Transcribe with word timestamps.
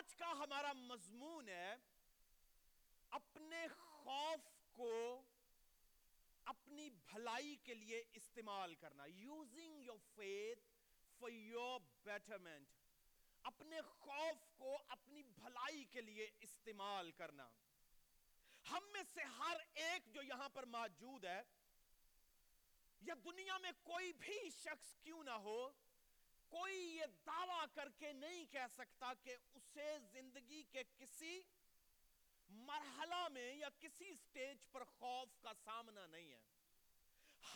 آج 0.00 0.14
کا 0.16 0.28
ہمارا 0.32 0.72
مضمون 0.72 1.48
ہے 1.48 1.74
اپنے 3.10 3.66
خوف 3.78 4.46
کو 4.72 4.92
اپنی 6.44 6.88
بھلائی 6.90 7.56
کے 7.64 7.74
لیے 7.74 8.02
استعمال 8.12 8.74
کرنا 8.74 9.04
using 9.06 9.82
your 9.82 9.98
faith 10.14 10.62
for 11.20 11.30
your 11.30 11.80
betterment 12.04 12.78
اپنے 13.44 13.80
خوف 13.88 14.48
کو 14.58 14.78
اپنی 14.88 15.22
بھلائی 15.22 15.84
کے 15.84 16.00
لیے 16.00 16.30
استعمال 16.40 17.10
کرنا۔ 17.10 17.48
ہم 18.64 18.88
میں 18.92 19.02
سے 19.12 19.24
ہر 19.38 19.56
ایک 19.84 20.12
جو 20.14 20.22
یہاں 20.22 20.48
پر 20.48 20.66
موجود 20.76 21.24
ہے، 21.24 21.40
یا 23.02 23.14
دنیا 23.24 23.58
میں 23.58 23.72
کوئی 23.82 24.12
بھی 24.18 24.40
شخص 24.64 24.94
کیوں 25.02 25.22
نہ 25.24 25.38
ہو، 25.44 25.60
کوئی 26.52 26.76
یہ 26.96 27.06
دعویٰ 27.26 27.64
کر 27.74 27.88
کے 27.98 28.12
نہیں 28.12 28.44
کہہ 28.52 28.66
سکتا 28.76 29.12
کہ 29.22 29.36
اسے 29.70 29.98
زندگی 30.12 30.62
کے 30.62 30.82
کسی 30.98 31.42
مرحلہ 32.48 33.28
میں 33.28 33.54
یا 33.54 33.68
کسی 33.78 34.14
سٹیج 34.14 34.66
پر 34.72 34.84
خوف 34.84 35.42
کا 35.42 35.52
سامنا 35.64 36.06
نہیں 36.06 36.32
ہے۔ 36.32 36.40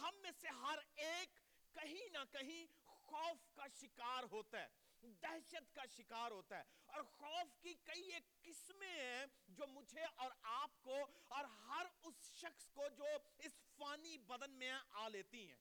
ہم 0.01 0.15
میں 0.23 0.31
سے 0.41 0.49
ہر 0.49 0.79
ایک 0.95 1.41
کہیں 1.75 2.09
نہ 2.13 2.19
کہیں 2.33 2.67
خوف 2.87 3.55
کا 3.55 3.67
شکار 3.81 4.25
ہوتا 4.31 4.59
ہے، 4.59 4.69
دہشت 5.03 5.75
کا 5.75 5.83
شکار 5.97 6.31
ہوتا 6.31 6.59
ہے۔ 6.59 6.63
اور 6.87 7.03
خوف 7.03 7.63
کی 7.63 7.75
کئی 7.75 8.13
ایک 8.13 8.43
قسمیں 8.43 9.01
ہیں 9.01 9.27
جو 9.49 9.67
مجھے 9.67 10.05
اور 10.17 10.31
آپ 10.43 10.83
کو 10.83 11.07
اور 11.29 11.45
ہر 11.45 11.87
اس 12.03 12.15
شخص 12.35 12.67
کو 12.67 12.89
جو 12.89 13.05
اس 13.39 13.53
فانی 13.77 14.19
بدن 14.19 14.51
میں 14.51 14.73
آ 14.91 15.09
لیتی 15.09 15.51
ہیں۔ 15.51 15.59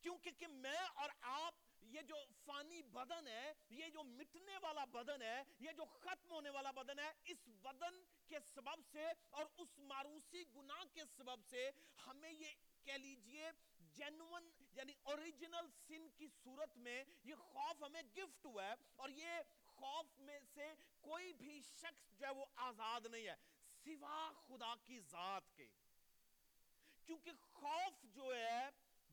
کیونکہ 0.00 0.30
کہ 0.30 0.46
میں 0.46 0.78
اور 0.94 1.10
آپ 1.20 1.54
یہ 1.88 2.02
جو 2.02 2.16
فانی 2.44 2.82
بدن 2.82 3.28
ہے، 3.28 3.52
یہ 3.70 3.88
جو 3.88 4.02
مٹنے 4.02 4.58
والا 4.62 4.84
بدن 4.84 5.22
ہے، 5.22 5.42
یہ 5.58 5.72
جو 5.72 5.84
ختم 5.84 6.30
ہونے 6.30 6.50
والا 6.50 6.70
بدن 6.70 6.98
ہے، 6.98 7.10
اس 7.24 7.48
بدن 7.62 8.02
کے 8.26 8.38
سبب 8.54 8.82
سے 8.92 9.06
اور 9.30 9.46
اس 9.56 9.78
معروسی 9.78 10.44
گناہ 10.56 10.84
کے 10.94 11.04
سبب 11.16 11.44
سے 11.50 11.70
ہمیں 12.06 12.32
یہ 12.32 12.54
کہہ 12.84 12.92
لیجیے 12.92 13.50
جنون 13.96 14.50
یعنی 14.72 14.92
اوریجنل 15.02 15.68
سن 15.86 16.08
کی 16.16 16.28
صورت 16.42 16.76
میں 16.76 17.04
یہ 17.24 17.34
خوف 17.34 17.82
ہمیں 17.82 18.02
گفٹ 18.16 18.46
ہوا 18.46 18.64
ہے 18.64 18.74
اور 18.96 19.08
یہ 19.08 19.40
خوف 19.66 20.18
میں 20.18 20.38
سے 20.54 20.72
کوئی 21.00 21.32
بھی 21.32 21.60
شخص 21.62 22.18
جو 22.18 22.26
ہے 22.26 22.32
وہ 22.32 22.44
آزاد 22.56 23.06
نہیں 23.06 23.26
ہے، 23.28 23.34
سوا 23.84 24.30
خدا 24.46 24.74
کی 24.84 25.00
ذات 25.00 25.56
کے۔ 25.56 25.66
کیونکہ 27.06 27.32
خوف 27.52 28.02
جو 28.14 28.34
ہے 28.36 28.68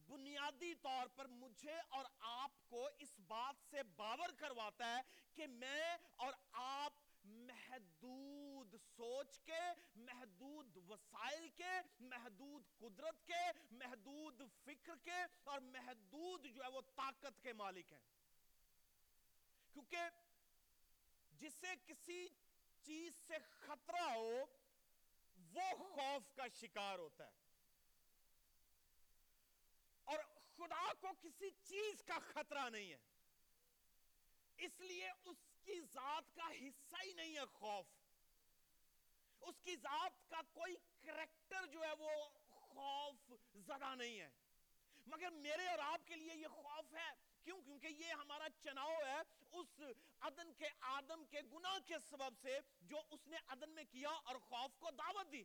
بنیادی 0.08 0.74
طور 0.76 1.08
پر 1.16 1.28
مجھے 1.28 1.76
اور 1.90 2.06
آپ 2.20 2.52
کو 2.70 2.90
اس 3.00 3.20
بات 3.20 3.56
سے 3.70 3.84
باور 3.84 4.30
کرواتا 4.38 4.96
ہے 4.96 5.02
کہ 5.34 5.48
میں 5.48 5.98
اور 6.16 6.34
آپ 6.52 6.94
محدود 7.24 8.76
سوچ 8.96 9.40
کے، 9.40 9.62
محدود 9.96 10.78
وسائل 10.90 11.50
کے، 11.50 11.72
محدود 12.00 12.64
قدرت 12.78 13.28
کے، 13.28 13.44
محدود 13.72 14.42
فکر 14.64 14.96
کے 15.04 15.24
اور 15.44 15.60
محدود 15.60 16.46
جو 16.46 16.64
ہے 16.64 16.70
وہ 16.70 16.82
طاقت 16.96 17.42
کے 17.44 17.54
مالک 17.54 17.94
ہیں۔ 17.94 18.00
کیونکہ 19.74 19.98
جسے 21.32 21.74
کسی 21.86 22.28
چیز 22.84 23.16
سے 23.28 23.38
خطرہ 23.60 24.04
ہو، 24.04 24.46
وہ 25.54 25.74
خوف 25.78 26.36
کا 26.36 26.48
شکار 26.48 27.00
ہوتا 27.00 27.26
ہے 27.26 27.44
اور 30.04 30.20
خدا 30.58 30.94
کو 30.94 31.08
کسی 31.22 31.50
چیز 31.64 32.04
کا 32.04 32.20
خطرہ 32.20 32.70
نہیں 32.70 32.92
ہے۔ 32.92 32.98
اس 34.58 34.80
لیے 34.80 35.10
اس 35.26 35.38
کی 35.64 35.82
ذات 35.82 36.36
کا 36.36 36.50
حصہ 36.52 36.96
ہی 37.06 37.14
نہیں 37.14 37.36
ہے 37.36 37.46
خوف۔ 37.46 37.86
اس 39.42 39.56
کی 39.64 39.76
ذات 39.76 40.30
کا 40.30 40.42
کوئی 40.54 40.76
کریکٹر 41.02 41.66
جو 41.66 41.84
ہے 41.84 41.92
وہ 42.00 42.30
خوف 42.50 43.32
زدہ 43.54 43.96
نہیں 43.96 44.20
ہے۔ 44.20 44.30
مگر 45.06 45.30
میرے 45.30 45.68
اور 45.68 45.80
آپ 45.80 46.08
کے 46.08 46.16
لیے 46.16 46.36
یہ 46.36 46.48
خوف 46.48 46.94
ہے۔ 46.94 47.12
کیوں؟ 47.44 47.62
کیونکہ 47.62 47.88
یہ 47.88 48.12
ہمارا 48.12 48.48
چناؤ 48.64 48.94
ہے 48.94 49.20
اس 49.52 49.82
عدن 50.20 50.54
کے 50.54 50.66
آدم 50.80 51.26
کے 51.26 51.42
گناہ 51.42 51.80
کے 51.86 51.94
سبب 52.10 52.34
سے 52.42 52.60
جو 52.82 52.98
اس 53.10 53.28
نے 53.28 53.38
عدن 53.48 53.70
میں 53.70 53.84
کیا 53.84 54.10
اور 54.10 54.36
خوف 54.36 54.78
کو 54.80 54.92
دعوت 54.92 55.32
دی۔ 55.32 55.44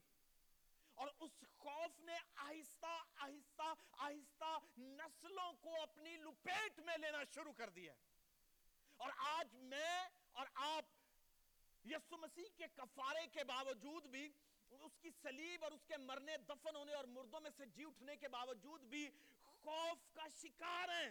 اور 1.00 1.09
اس 1.21 1.44
خوف 1.59 2.00
نے 2.00 2.16
آہستہ 2.34 3.05
آہستہ 3.16 3.75
آہستہ 3.93 4.59
نسلوں 4.78 5.53
کو 5.53 5.83
اپنی 5.83 6.16
لپیٹ 6.16 6.81
میں 6.81 6.97
لینا 6.97 7.22
شروع 7.34 7.53
کر 7.53 7.69
دیا 7.69 7.94
اور 8.97 9.11
آج 9.16 9.55
میں 9.55 10.09
اور 10.33 10.47
آپ 10.55 10.84
یسو 11.84 12.16
مسیح 12.16 12.44
کے 12.56 12.65
کفارے 12.75 13.27
کے 13.27 13.44
باوجود 13.44 14.06
بھی، 14.06 14.33
اس 14.71 14.99
کی 15.00 15.11
سلیب 15.22 15.65
اور 15.65 15.72
اس 15.72 15.84
کے 15.88 15.97
مرنے 15.97 16.37
دفن 16.37 16.77
ہونے 16.77 16.94
اور 16.94 17.05
مردوں 17.05 17.41
میں 17.41 17.50
سے 17.56 17.67
جی 17.67 17.84
اٹھنے 17.84 18.17
کے 18.17 18.28
باوجود 18.28 18.81
بھی 18.81 19.11
خوف 19.44 20.15
کا 20.15 20.28
شکار 20.43 20.88
ہیں۔ 20.88 21.11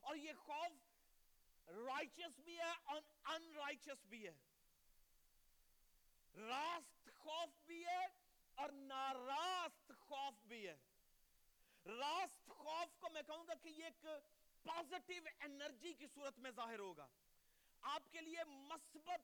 اور 0.00 0.16
یہ 0.16 0.32
خوف 0.32 1.70
رائچس 1.70 2.40
بھی 2.40 2.58
ہے 2.58 2.72
اور 2.84 3.00
ان 3.24 3.52
رائچس 3.54 4.06
بھی 4.06 4.26
ہے۔ 4.28 4.34
راست 6.34 7.10
خوف 7.16 7.66
بھی 7.66 7.86
ہے 7.86 8.17
اور 8.58 8.68
ناراست 8.68 9.92
خوف 9.98 10.46
بھی 10.46 10.68
ہے۔ 10.68 10.76
راست 11.84 12.48
خوف 12.48 13.00
کو 13.00 13.10
میں 13.10 13.22
کہوں 13.22 13.44
گا 13.48 13.54
کہ 13.54 13.68
یہ 13.68 13.84
ایک 13.84 14.06
پازیٹیو 14.62 15.22
انرجی 15.40 15.92
کی 15.92 16.06
صورت 16.14 16.38
میں 16.38 16.50
ظاہر 16.50 16.78
ہوگا۔ 16.78 17.06
آپ 17.80 18.02
کے 18.12 18.20
لیے 18.20 18.44
مثبت 18.44 19.20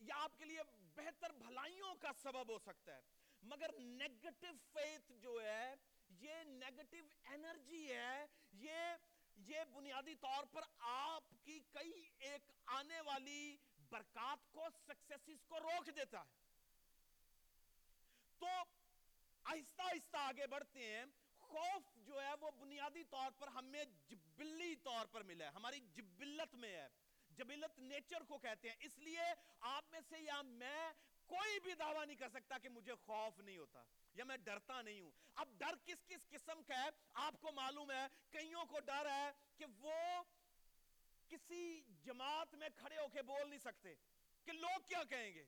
یا 0.00 0.14
آپ 0.16 0.38
کے 0.38 0.44
لیے 0.44 0.60
بہتر 0.94 1.32
بھلائیوں 1.32 1.94
کا 1.94 2.12
سبب 2.22 2.48
ہو 2.48 2.58
سکتا 2.58 2.96
ہے۔ 2.96 3.00
مگر 3.42 3.78
نیگٹیو 3.78 4.52
فیتھ 4.72 5.12
جو 5.12 5.38
ہے، 5.42 5.74
یہ 6.10 6.34
نیگٹیو 6.44 7.04
انرجی 7.24 7.92
ہے، 7.92 8.26
یہ 8.52 8.78
یہ 9.36 9.64
بنیادی 9.72 10.14
طور 10.14 10.44
پر 10.44 10.62
آپ 10.78 11.24
کی 11.44 11.60
کئی 11.72 12.10
ایک 12.18 12.50
آنے 12.66 13.00
والی 13.00 13.56
برکات 13.90 14.52
کو 14.52 14.66
سکسیسز 14.86 15.44
کو 15.46 15.60
روک 15.60 15.90
دیتا 15.96 16.20
ہے۔ 16.20 16.45
تو 18.38 18.46
آہستہ 19.44 19.82
آہستہ 19.82 20.16
آگے 20.16 20.46
بڑھتے 20.46 20.96
ہیں۔ 20.96 21.04
خوف 21.38 21.96
جو 21.96 22.22
ہے 22.22 22.34
وہ 22.40 22.50
بنیادی 22.50 23.04
طور 23.04 23.30
پر 23.30 23.48
ہمیں 23.48 23.84
جبلی 23.84 24.74
طور 24.76 25.06
پر 25.06 25.22
ملا 25.22 25.44
ہے۔ 25.44 25.50
ہماری 25.50 25.80
جبلت 25.80 26.54
میں 26.54 26.76
ہے۔ 26.76 26.88
جبلت 27.30 27.78
نیچر 27.78 28.22
کو 28.22 28.38
کہتے 28.38 28.68
ہیں۔ 28.68 28.76
اس 28.80 28.98
لیے 28.98 29.20
آپ 29.60 29.84
میں 29.90 30.00
سے 30.08 30.20
یا 30.20 30.42
میں 30.42 30.92
کوئی 31.26 31.60
بھی 31.60 31.74
دعویٰ 31.74 32.06
نہیں 32.06 32.16
کر 32.16 32.28
سکتا 32.28 32.58
کہ 32.58 32.68
مجھے 32.68 32.94
خوف 32.94 33.38
نہیں 33.38 33.58
ہوتا 33.58 33.82
یا 34.14 34.24
میں 34.24 34.36
ڈرتا 34.36 34.82
نہیں 34.82 35.00
ہوں۔ 35.00 35.10
اب 35.34 35.48
ڈر 35.58 35.74
کس 35.84 36.06
کس 36.06 36.28
قسم 36.28 36.62
کا 36.62 36.84
ہے؟ 36.84 36.88
آپ 37.14 37.34
کو 37.40 37.52
معلوم 37.52 37.90
ہے، 37.90 38.06
کئیوں 38.30 38.64
کو 38.64 38.80
ڈر 38.80 39.10
ہے 39.10 39.30
کہ 39.56 39.64
وہ 39.80 40.22
کسی 41.28 41.80
جماعت 42.02 42.54
میں 42.54 42.68
کھڑے 42.76 42.98
ہو 42.98 43.08
کے 43.08 43.22
بول 43.22 43.50
نہیں 43.50 43.58
سکتے 43.58 43.94
کہ 44.44 44.52
لوگ 44.52 44.80
کیا 44.86 45.04
کہیں 45.04 45.34
گے؟ 45.34 45.44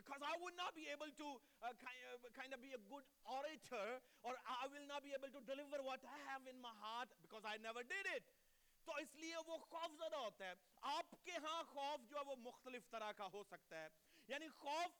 Because 0.00 0.22
I 0.24 0.34
would 0.42 0.56
not 0.56 0.72
be 0.74 0.88
able 0.88 1.10
to 1.20 1.28
uh, 1.60 1.72
kind, 1.76 2.00
of, 2.12 2.24
kind 2.32 2.52
of 2.56 2.60
be 2.64 2.72
a 2.72 2.82
good 2.88 3.04
orator 3.28 4.00
or 4.24 4.32
I 4.48 4.64
will 4.72 4.86
not 4.88 5.04
be 5.04 5.12
able 5.12 5.28
to 5.36 5.40
deliver 5.44 5.80
what 5.84 6.00
I 6.08 6.18
have 6.32 6.48
in 6.48 6.56
my 6.60 6.72
heart 6.80 7.12
because 7.20 7.44
I 7.44 7.56
never 7.60 7.84
did 7.84 8.08
it. 8.16 8.24
تو 8.86 8.92
اس 8.96 9.14
لیے 9.22 9.36
وہ 9.46 9.56
خوف 9.70 9.96
زدہ 9.96 10.16
ہوتا 10.16 10.46
ہے 10.46 10.54
آپ 10.92 11.10
کے 11.24 11.32
ہاں 11.44 11.62
خوف 11.72 12.08
جو 12.10 12.16
ہے 12.16 12.22
وہ 12.26 12.36
مختلف 12.44 12.88
طرح 12.90 13.10
کا 13.16 13.26
ہو 13.32 13.42
سکتا 13.50 13.82
ہے 13.82 13.88
یعنی 14.28 14.48
خوف 14.62 14.96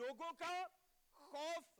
لوگوں 0.00 0.32
کا 0.38 0.50
خوف 1.20 1.70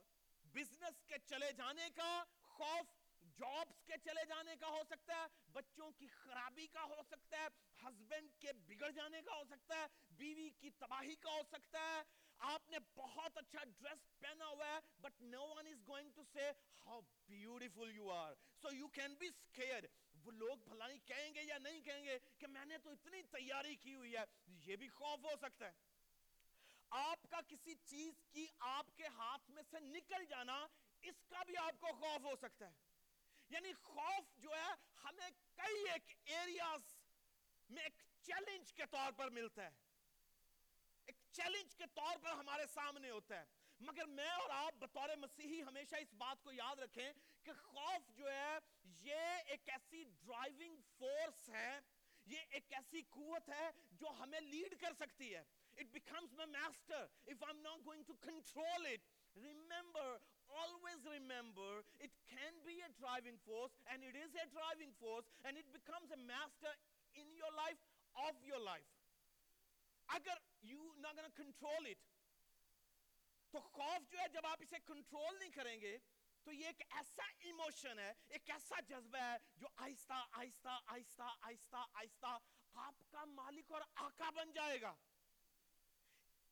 بزنس 0.55 1.03
کے 1.07 1.17
چلے 1.29 1.51
جانے 1.57 1.89
کا 1.95 2.11
خوف 2.53 2.95
جابز 3.37 3.83
کے 3.85 3.93
چلے 4.03 4.25
جانے 4.25 4.55
کا 4.59 4.67
ہو 4.67 4.81
سکتا 4.89 5.15
ہے، 5.15 5.27
بچوں 5.51 5.91
کی 5.91 6.07
خرابی 6.07 6.67
کا 6.67 6.83
ہو 6.83 7.01
سکتا 7.07 7.37
ہے 7.37 7.47
ہسبینڈ 7.83 8.31
کے 8.39 8.53
بگڑ 8.53 8.89
جانے 8.91 9.21
کا 9.21 9.35
ہو 9.35 9.43
سکتا 9.49 9.75
ہے، 9.75 9.85
بیوی 10.09 10.49
کی 10.49 10.69
تباہی 10.69 11.15
کا 11.15 11.31
ہو 11.31 11.41
سکتا 11.51 11.79
ہے۔ 11.79 12.01
آپ 12.39 12.69
نے 12.69 12.77
بہت 12.95 13.37
اچھا 13.37 13.63
ڈریس 13.63 14.19
پہنا 14.19 14.47
ہوا 14.47 14.67
ہے 14.67 14.79
but 15.01 15.21
no 15.21 15.43
one 15.47 15.67
is 15.67 15.87
going 15.87 16.09
to 16.15 16.23
say 16.33 16.51
how 16.85 17.01
beautiful 17.27 17.91
you 17.95 18.11
are 18.11 18.33
so 18.61 18.73
you 18.75 18.87
can 18.87 19.15
be 19.19 19.27
scare 19.27 19.83
وہ 20.23 20.31
لوگ 20.31 20.57
بھلائی 20.65 20.97
کہیں 21.05 21.33
گے 21.33 21.43
یا 21.43 21.57
نہیں 21.57 21.81
کہیں 21.81 22.03
گے 22.03 22.17
کہ 22.37 22.47
میں 22.47 22.65
نے 22.65 22.77
تو 22.77 22.89
اتنی 22.89 23.21
تیاری 23.21 23.75
کی 23.75 23.93
ہوئی 23.93 24.15
ہے، 24.15 24.23
یہ 24.47 24.75
بھی 24.75 24.89
خوف 24.89 25.23
ہو 25.23 25.35
سکتا 25.41 25.67
ہے۔ 25.67 25.71
آپ 26.89 27.29
کا 27.29 27.39
کسی 27.47 27.75
چیز 27.85 28.13
کی 28.31 28.45
آپ 28.59 28.97
کے 28.97 29.07
ہاتھ 29.07 29.51
میں 29.51 29.63
سے 29.71 29.79
نکل 29.79 30.25
جانا، 30.25 30.67
اس 31.01 31.23
کا 31.29 31.43
بھی 31.43 31.57
آپ 31.57 31.79
کو 31.79 31.87
خوف 31.87 32.21
ہو 32.23 32.35
سکتا 32.41 32.67
ہے۔ 32.67 32.92
یعنی 33.53 33.73
خوف 33.73 34.37
جو 34.37 34.49
ہے 34.49 34.73
ہمیں 35.03 35.29
کئی 35.55 35.89
ایک 35.89 36.15
ایریاز 36.25 36.81
میں 37.69 37.83
ایک 37.83 38.03
چیلنج 38.21 38.73
کے 38.73 38.85
طور 38.91 39.11
پر 39.11 39.29
ملتا 39.29 39.63
ہے۔ 39.63 39.69
ایک 41.05 41.15
چیلنج 41.31 41.75
کے 41.75 41.83
طور 41.93 42.17
پر 42.23 42.29
ہمارے 42.29 42.65
سامنے 42.67 43.09
ہوتا 43.09 43.39
ہے۔ 43.39 43.45
مگر 43.79 44.05
میں 44.05 44.29
اور 44.29 44.49
آپ 44.49 44.73
بطور 44.73 45.09
مسیحی 45.15 45.63
ہمیشہ 45.63 45.95
اس 45.95 46.13
بات 46.13 46.43
کو 46.43 46.51
یاد 46.51 46.79
رکھیں 46.79 47.13
کہ 47.43 47.53
خوف 47.53 48.09
جو 48.09 48.31
ہے، 48.31 48.57
یہ 48.83 49.19
ایک 49.47 49.69
ایسی 49.69 50.03
ڈرائیونگ 50.03 50.77
فورس 50.97 51.49
ہے، 51.49 51.79
یہ 52.25 52.39
ایک 52.49 52.73
ایسی 52.73 53.01
قوت 53.01 53.49
ہے 53.49 53.69
جو 53.91 54.07
ہمیں 54.07 54.41
لیڈ 54.41 54.81
کر 54.81 54.93
سکتی 54.93 55.35
ہے۔ 55.35 55.43
It 55.75 55.85
becomes 55.85 56.39
my 56.39 56.45
master 56.45 57.05
if 57.33 57.49
I'm 57.49 57.61
not 57.63 57.77
going 57.77 58.01
to 58.01 58.29
control 58.29 58.85
it. 58.85 59.22
Remember 59.35 60.07
always 60.53 61.01
remember 61.09 61.81
it 61.99 62.13
can 62.29 62.53
be 62.65 62.77
a 62.85 62.89
driving 63.01 63.37
force 63.41 63.73
and 63.89 64.05
it 64.05 64.13
is 64.13 64.31
a 64.37 64.45
driving 64.53 64.93
force 65.01 65.25
and 65.45 65.57
it 65.57 65.65
becomes 65.73 66.13
a 66.13 66.19
master 66.29 66.73
in 67.15 67.25
your 67.33 67.49
life 67.57 67.81
of 68.15 68.37
your 68.45 68.61
life. 68.61 68.89
اگر 70.09 70.37
you 70.61 70.81
not 71.01 71.15
gonna 71.15 71.33
control 71.35 71.85
it 71.85 72.01
تو 73.53 73.59
خوف 73.59 74.11
جو 74.11 74.19
ہے 74.19 74.27
جب 74.33 74.45
آپ 74.45 74.61
اسے 74.61 74.77
control 74.85 75.39
نہیں 75.39 75.49
کریں 75.55 75.79
گے 75.81 75.97
تو 76.45 76.51
یہ 76.51 76.67
ایک 76.67 76.81
ایسا 76.89 77.25
ایموشن 77.39 77.99
ہے 77.99 78.11
ایک 78.27 78.49
ایسا 78.49 78.79
جذبہ 78.87 79.21
ہے 79.21 79.37
جو 79.57 79.67
آہستہ 79.75 80.21
آہستہ 80.31 80.79
آہستہ 80.91 81.23
آہستہ 81.41 81.83
آہستہ 81.93 82.37
آپ 82.85 83.03
کا 83.11 83.25
مالک 83.25 83.71
اور 83.71 83.81
آقا 84.05 84.29
بن 84.35 84.51
جائے 84.53 84.81
گا 84.81 84.93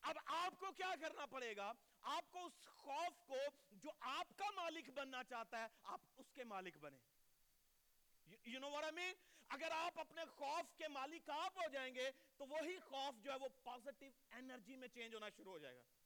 اب 0.04 0.18
آپ 0.26 0.60
کو 0.60 0.72
کیا 0.78 0.94
کرنا 1.02 1.26
پڑے 1.32 1.56
گا 1.56 1.72
آپ 2.02 2.32
کو 2.32 2.46
اس 2.46 2.68
خوف 2.68 3.28
کو 3.28 3.38
جو 3.72 3.90
آپ 4.00 4.38
کا 4.38 4.46
مالک 4.56 4.90
بننا 4.90 5.24
چاہتا 5.24 5.60
ہے، 5.60 5.68
آپ 5.84 6.00
اس 6.18 6.32
کے 6.34 6.44
مالک 6.44 6.78
بنے 6.78 6.98
یو 8.46 8.60
نو 8.60 8.68
I 8.68 8.92
mean? 8.92 9.14
اگر 9.50 9.72
آپ 9.72 10.00
اپنے 10.00 10.22
خوف 10.26 10.78
کے 10.78 10.88
مالک 10.88 11.30
آپ 11.30 11.58
ہو 11.58 11.70
جائیں 11.72 11.96
گے، 11.96 12.12
تو 12.38 12.48
وہی 12.48 12.80
خوف 12.80 13.24
جو 13.24 13.32
ہے 13.32 13.38
وہ 13.38 13.50
پازیٹیو 13.64 14.12
انرجی 14.32 14.76
میں 14.76 14.88
چینج 14.88 15.16
ہونا 15.16 15.30
شروع 15.30 15.52
ہو 15.52 15.60
جائے 15.60 15.76
گا۔ 15.76 16.01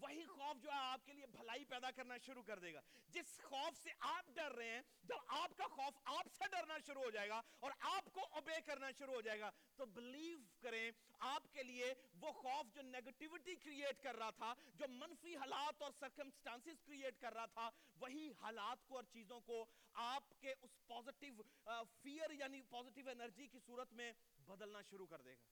وہی 0.00 0.24
خوف 0.24 0.62
جو 0.62 0.70
ہے 0.70 0.76
آپ 0.76 1.06
کے 1.06 1.12
لیے 1.12 1.26
بھلائی 1.26 1.64
پیدا 1.64 1.90
کرنا 1.90 2.16
شروع 2.26 2.42
کر 2.42 2.58
دے 2.58 2.74
گا۔ 2.74 2.80
جس 3.08 3.40
خوف 3.42 3.82
سے 3.82 3.90
آپ 4.00 4.26
ڈر 4.34 4.52
رہے 4.52 4.70
ہیں، 4.70 4.82
جب 5.02 5.16
آپ 5.26 5.56
کا 5.56 5.66
خوف 5.66 5.98
آپ 6.04 6.26
سے 6.38 6.44
ڈرنا 6.50 6.78
شروع 6.86 7.02
ہو 7.02 7.10
جائے 7.10 7.28
گا 7.28 7.40
اور 7.60 7.70
آپ 7.80 8.04
کو 8.12 8.20
اوبے 8.30 8.60
کرنا 8.66 8.90
شروع 8.98 9.14
ہو 9.14 9.20
جائے 9.20 9.40
گا، 9.40 9.50
تو 9.76 9.86
بلیو 9.86 10.38
کریں 10.60 10.90
آپ 11.18 11.42
کے 11.52 11.62
لیے 11.62 11.94
وہ 12.20 12.32
خوف 12.32 12.74
جو 12.74 12.82
نیگٹیوٹی 12.82 13.54
کریٹ 13.54 14.02
کر 14.02 14.16
رہا 14.16 14.30
تھا، 14.30 14.54
جو 14.74 14.88
منفی 14.88 15.36
حالات 15.36 15.82
اور 15.82 15.90
سرکمسٹانسز 16.00 16.82
کریٹ 16.86 17.20
کر 17.20 17.32
رہا 17.32 17.46
تھا، 17.46 17.70
وہی 17.96 18.32
حالات 18.40 18.88
کو 18.88 18.94
اور 18.94 19.04
چیزوں 19.12 19.40
کو 19.40 19.66
آپ 19.94 20.40
کے 20.40 20.54
اس 20.60 20.86
پوزیٹیو 20.86 21.34
فیئر 22.02 22.30
یعنی 22.30 22.62
پوزیٹیو 22.62 23.08
انرجی 23.08 23.46
کی 23.46 23.58
صورت 23.66 23.92
میں 23.92 24.12
بدلنا 24.46 24.82
شروع 24.82 25.06
کر 25.06 25.20
دے 25.20 25.30
گا۔ 25.30 25.44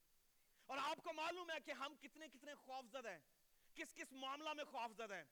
اور 0.67 0.79
آپ 0.83 1.05
کو 1.05 1.13
معلوم 1.13 1.51
ہے 1.51 1.61
کہ 1.65 1.71
ہم 1.71 1.95
کتنے 2.01 2.29
کتنے 2.29 2.55
خوف 2.55 2.85
زدہ 2.93 3.09
ہیں۔ 3.09 3.38
کس 3.79 3.95
کس 3.95 4.13
معاملہ 4.13 4.53
میں 4.53 4.65
خوف 4.65 4.97
زدہ 4.97 5.15
ہیں؟ 5.15 5.25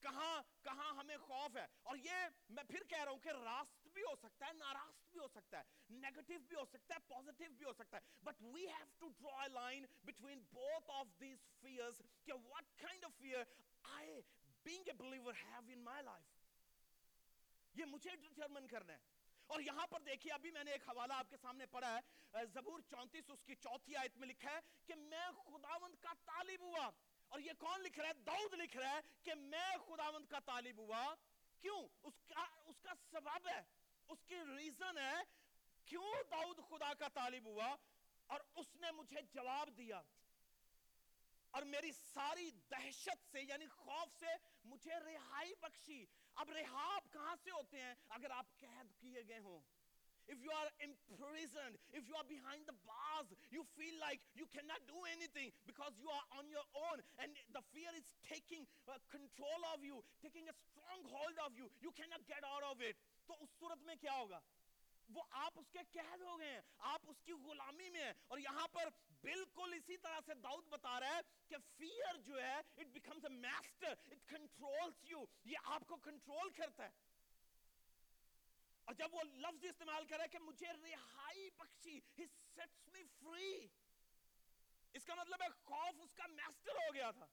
کہاں 0.00 0.42
کہاں 0.62 0.94
ہمیں 0.94 1.16
خوف 1.16 1.56
ہے؟ 1.56 1.66
اور 1.82 1.96
یہ 1.96 2.26
میں 2.48 2.64
پھر 2.64 2.84
کہہ 2.88 3.04
رہا 3.04 3.10
ہوں 3.10 3.18
کہ 3.18 3.28
راست 3.28 3.88
بھی 3.88 4.02
ہو 4.02 4.14
سکتا 4.16 4.46
ہے، 4.46 4.52
ناراست 4.52 5.12
بھی 5.12 5.20
ہو 5.20 5.28
سکتا 5.28 5.58
ہے 5.58 5.62
نیگٹیو 5.90 6.40
بھی 6.40 6.56
ہو 6.56 6.64
سکتا 6.64 6.94
ہے 6.94 7.00
پوزیٹیو 7.08 7.50
بھی 7.58 7.66
ہو 7.66 7.72
سکتا 7.72 7.96
ہے 7.96 8.02
but 8.22 8.42
we 8.42 8.66
have 8.66 8.86
to 8.98 9.08
draw 9.08 9.42
a 9.42 9.48
line 9.48 9.84
between 10.04 10.42
both 10.52 10.90
of 10.90 11.06
these 11.20 11.38
fears 11.60 12.02
کہ 12.24 12.32
what 12.32 12.64
kind 12.76 13.04
of 13.04 13.12
fear 13.18 13.44
I 13.82 14.20
being 14.62 14.84
a 14.86 14.92
believer 14.92 15.34
have 15.44 15.60
in 15.68 15.78
my 15.78 16.02
life 16.02 16.34
یہ 17.74 17.84
مجھے 17.84 18.16
ڈٹرمن 18.16 18.66
کرنا 18.66 18.92
ہے۔ 18.92 18.98
اور 19.46 19.60
یہاں 19.60 19.86
پر 19.86 20.00
دیکھیے، 20.00 20.32
ابھی 20.32 20.50
میں 20.50 20.64
نے 20.64 20.70
ایک 20.70 20.88
حوالہ 20.88 21.12
آپ 21.12 21.30
کے 21.30 21.36
سامنے 21.36 21.66
پڑھا 21.66 21.98
ہے، 21.98 22.46
زبور 22.46 22.80
چونتیس، 22.80 23.30
اس 23.30 23.44
کی 23.44 23.54
چوتھی 23.54 23.96
آیت 23.96 24.16
میں 24.16 24.28
لکھا 24.28 24.50
ہے 24.50 24.60
کہ 24.86 24.94
میں 24.94 25.30
خداوند 25.44 25.94
کا 26.00 26.12
طالب 26.24 26.60
ہوا۔ 26.60 26.90
اور 27.28 27.40
یہ 27.40 27.52
کون 27.58 27.80
لکھ 27.80 27.98
رہا 27.98 28.08
ہے؟ 28.08 28.12
دعود 28.12 28.54
لکھ 28.54 28.76
رہا 28.76 28.90
ہے 28.90 29.00
کہ 29.22 29.34
میں 29.34 29.76
خداوند 29.86 30.26
کا 30.26 30.38
طالب 30.38 30.78
ہوا۔ 30.78 31.14
کیوں؟ 31.60 31.88
اس 32.02 32.14
کا 32.28 32.46
اس 32.64 32.80
کا 32.80 32.92
سبب 33.10 33.48
ہے، 33.48 33.62
اس 34.08 34.24
کی 34.24 34.34
ریزن 34.56 34.98
ہے 34.98 35.14
کیوں 35.84 36.14
دعود 36.30 36.58
خدا 36.68 36.94
کا 36.94 37.08
طالب 37.08 37.44
ہوا 37.44 37.76
اور 38.26 38.40
اس 38.54 38.76
نے 38.76 38.90
مجھے 38.90 39.22
جواب 39.22 39.76
دیا۔ 39.76 40.02
اور 41.50 41.62
میری 41.62 41.92
ساری 41.92 42.50
دہشت 42.50 43.32
سے 43.32 43.42
یعنی 43.42 43.66
خوف 43.66 44.18
سے 44.18 44.26
مجھے 44.64 44.94
رہائی 44.94 45.54
بخشی۔ 45.54 46.06
اب 46.34 46.50
رہاب 46.50 47.12
کہاں 47.12 47.36
سے 47.44 47.50
ہوتے 47.50 47.82
ہیں؟ 47.82 47.94
اگر 48.08 48.30
آپ 48.30 48.46
قید 48.58 49.00
کیے 49.00 49.22
گئے 49.28 49.38
ہوں۔ 49.38 49.60
If 50.28 50.38
you 50.42 50.50
are 50.50 50.70
imprisoned, 50.82 51.78
if 51.92 52.02
you 52.06 52.14
are 52.18 52.26
behind 52.26 52.66
the 52.66 52.76
bars, 52.86 53.28
you 53.50 53.62
feel 53.78 53.94
like 54.02 54.18
you 54.34 54.46
cannot 54.50 54.82
do 54.90 54.98
anything 55.14 55.54
because 55.66 55.94
you 55.98 56.10
are 56.10 56.26
on 56.38 56.46
your 56.50 56.66
own 56.90 56.98
and 57.22 57.30
the 57.54 57.62
fear 57.70 57.90
is 57.94 58.06
taking 58.26 58.66
uh, 58.86 58.98
control 59.10 59.60
of 59.74 59.82
you, 59.82 60.02
taking 60.22 60.46
a 60.50 60.54
strong 60.66 61.00
hold 61.10 61.36
of 61.46 61.54
you. 61.54 61.70
You 61.78 61.94
cannot 61.94 62.22
get 62.26 62.42
out 62.42 62.66
of 62.66 62.82
it. 62.82 62.96
تو 63.26 63.34
اس 63.42 63.50
صورت 63.58 63.82
میں 63.86 63.94
کیا 64.00 64.12
ہوگا 64.14 64.38
وہ 65.14 65.22
آپ 65.44 65.58
اس 65.58 65.70
کے 65.72 65.82
قید 65.92 66.22
ہو 66.22 66.38
گئے 66.38 66.50
ہیں 66.50 66.60
آپ 66.92 67.10
اس 67.10 67.16
کی 67.24 67.32
غلامی 67.46 67.88
میں 67.88 68.04
ہیں 68.04 68.12
اور 68.28 68.38
یہاں 68.38 68.66
پر 68.72 68.88
بالکل 69.22 69.72
اسی 69.74 69.96
طرح 69.96 70.20
سے 70.26 70.34
داؤد 70.42 70.68
بتا 70.70 70.98
رہا 71.00 71.16
ہے 71.16 71.20
کہ 71.48 71.56
فیئر 71.78 72.16
جو 72.26 72.40
ہے 72.42 72.56
it 72.82 72.92
becomes 72.96 73.26
a 73.30 73.32
master 73.44 73.92
it 74.14 74.22
controls 74.34 75.04
you 75.10 75.24
یہ 75.52 75.72
آپ 75.76 75.86
کو 75.88 75.96
کنٹرول 76.04 76.50
کرتا 76.56 76.84
ہے 76.84 77.04
اور 78.86 78.94
جب 78.94 79.14
وہ 79.14 79.22
لفظ 79.22 79.64
استعمال 79.64 80.06
کرے 80.06 80.28
کہ 80.28 80.38
مجھے 80.38 80.66
رہائی 80.72 81.50
بخشی، 81.50 82.00
he 82.20 82.26
sets 82.60 82.96
me 82.96 83.02
free. 83.24 83.66
اس 84.92 85.04
کا 85.04 85.14
مطلب 85.14 85.42
ہے 85.42 85.48
خوف 85.48 85.94
اس 86.02 86.14
کا 86.14 86.26
میسٹر 86.26 86.72
ہو 86.72 86.94
گیا 86.94 87.10
تھا۔ 87.10 87.26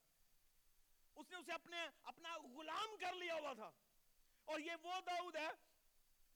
اس 1.15 1.29
نے 1.29 1.37
اسے 1.37 1.51
اپنے، 1.51 1.87
اپنا 2.03 2.37
غلام 2.37 2.97
کر 2.99 3.13
لیا 3.13 3.33
ہوا 3.33 3.53
تھا۔ 3.53 3.71
اور 4.45 4.59
یہ 4.59 4.71
وہ 4.83 4.93
داؤد 5.05 5.35
ہے 5.35 5.49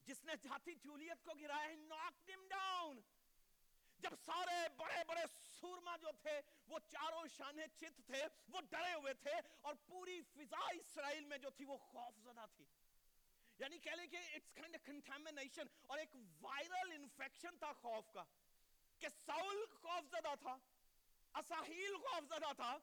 جس 0.03 0.23
نے 0.23 0.33
جاتی 0.41 0.75
جولیت 0.75 1.23
کو 1.23 1.31
گرایا 1.39 1.67
knocked 1.67 2.35
him 2.35 2.61
down. 2.61 2.99
جب 3.99 4.09
سارے 4.25 4.69
بڑے 4.77 5.03
بڑے 5.07 5.21
سورما 5.59 5.97
جو 5.97 6.07
تھے، 6.21 6.41
وہ 6.67 6.79
چاروں 6.79 7.27
شانے 7.27 7.67
چت 7.67 8.01
تھے، 8.05 8.23
وہ 8.47 8.61
ڈرے 8.61 8.93
ہوئے 8.93 9.13
تھے 9.13 9.33
اور 9.61 9.75
پوری 9.85 10.21
فضا 10.21 10.65
اسرائیل 10.73 11.25
میں 11.25 11.37
جو 11.37 11.49
تھی، 11.49 11.65
وہ 11.65 11.77
خوف 11.77 12.15
زدہ 12.15 12.45
تھی۔ 12.55 12.65
یعنی 13.59 13.77
کہہ 13.79 13.95
لیں 13.97 14.07
کہ 14.07 14.17
اٹس 14.35 14.53
کائنڈ 14.53 14.77
کنٹامنیشن 14.85 15.67
اور 15.87 15.97
ایک 15.97 16.15
وائرل 16.41 16.91
انفیکشن 16.91 17.57
تھا 17.59 17.71
خوف 17.81 18.11
کا 18.13 18.23
کہ 18.99 19.09
ساؤل 19.25 19.65
خوف 19.73 20.05
زدہ 20.11 20.33
تھا، 20.41 20.57
اساہیل 21.39 21.97
خوف 22.03 22.27
زدہ 22.29 22.51
تھا، 22.57 22.77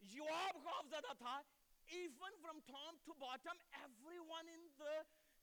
یواب 0.00 0.62
خوف 0.64 0.86
زدہ 0.90 1.12
تھا 1.18 1.40
even 1.86 2.34
even 2.34 2.36
from 2.42 2.60
top 2.66 3.00
to 3.06 3.14
bottom 3.20 3.58
everyone 3.84 4.46
in 4.48 4.62
the 4.78 4.92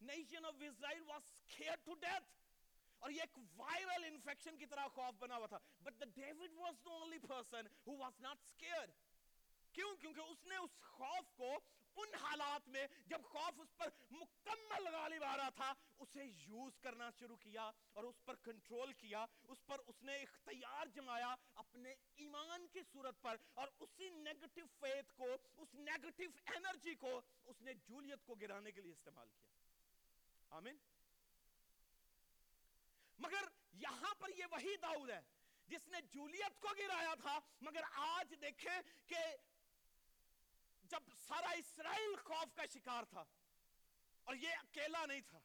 nation 0.01 0.45
of 0.45 0.61
Israel 0.61 1.03
was 1.07 1.23
scared 1.47 1.83
to 1.85 1.95
death 2.03 2.29
اور 2.99 3.11
یہ 3.11 3.21
ایک 3.21 3.37
وائرل 3.57 4.03
انفیکشن 4.03 4.57
کی 4.57 4.65
طرح 4.65 4.87
خوف 4.95 5.19
بنا 5.19 5.35
ہوا 5.35 5.47
تھا۔ 5.47 5.59
But 5.83 5.99
the 5.99 6.09
David 6.17 6.57
was 6.63 6.75
the 6.87 6.95
only 7.03 7.19
person 7.19 7.69
who 7.85 7.93
was 8.01 8.19
not 8.19 8.37
scared 8.49 8.91
کیوں؟ 9.73 9.95
کیونکہ 9.95 10.19
اس 10.19 10.45
نے 10.45 10.55
اس 10.55 10.81
خوف 10.81 11.31
کو 11.37 11.59
ان 11.95 12.13
حالات 12.15 12.67
میں 12.67 12.87
جب 13.05 13.23
خوف 13.23 13.59
اس 13.59 13.77
پر 13.77 13.89
مکمل 14.11 14.87
غالب 14.93 15.23
آ 15.23 15.37
رہا 15.37 15.49
تھا، 15.49 15.73
اسے 15.99 16.23
یوز 16.25 16.77
کرنا 16.81 17.09
شروع 17.19 17.35
کیا 17.35 17.71
اور 17.93 18.03
اس 18.03 18.23
پر 18.25 18.35
کنٹرول 18.35 18.93
کیا، 18.93 19.25
اس 19.43 19.65
پر 19.65 19.81
اس 19.87 20.01
نے 20.03 20.15
اختیار 20.17 20.87
جمایا 20.87 21.35
اپنے 21.55 21.95
ایمان 22.15 22.67
کی 22.67 22.81
صورت 22.91 23.21
پر 23.21 23.35
اور 23.53 23.67
اسی 23.79 24.09
نیگٹیو 24.09 24.65
فیت 24.79 25.13
کو، 25.15 25.27
اس 25.57 25.73
نیگٹیو 25.73 26.29
انرجی 26.55 26.95
کو 26.95 27.21
اس 27.45 27.61
نے 27.61 27.73
جولیت 27.73 28.25
کو 28.25 28.35
گرانے 28.35 28.71
کے 28.71 28.81
لیے 28.81 28.91
استعمال 28.91 29.29
کیا۔ 29.29 29.49
آمین؟ 30.49 30.77
مگر 33.19 33.45
یہاں 33.73 34.13
پر 34.19 34.29
یہ 34.29 34.45
وہی 34.51 34.75
داؤد 34.77 35.09
ہے، 35.09 35.21
جس 35.67 35.87
نے 35.87 36.01
جولیت 36.01 36.59
کو 36.59 36.67
گرایا 36.77 37.13
تھا، 37.21 37.39
مگر 37.61 37.81
آج 37.91 38.33
دیکھیں 38.41 38.81
کہ 39.07 39.17
جب 40.91 41.03
سارا 41.27 41.49
اسرائیل 41.49 42.15
خوف 42.15 42.55
کا 42.55 42.65
شکار 42.73 43.03
تھا 43.03 43.23
اور 44.23 44.35
یہ 44.35 44.49
اکیلا 44.49 45.05
نہیں 45.05 45.21
تھا، 45.21 45.39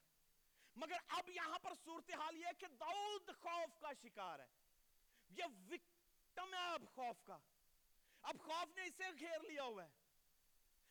مگر 0.76 0.96
اب 1.08 1.28
یہاں 1.28 1.58
پر 1.58 1.74
صورتحال 1.84 2.36
یہ 2.36 2.52
کہ 2.58 2.66
داؤد 2.80 3.30
خوف 3.40 3.80
کا 3.80 3.92
شکار 4.02 4.38
ہے، 4.38 4.46
یہ 5.28 5.44
وکٹم 5.44 6.54
ہے 6.54 6.64
اب 6.72 6.82
خوف 6.94 7.22
کا۔ 7.24 7.38
اب 8.22 8.36
خوف 8.40 8.76
نے 8.76 8.82
اسے 8.82 9.04
گھیر 9.18 9.40
لیا 9.48 9.62
ہوا 9.62 9.84
ہے۔ 9.84 9.88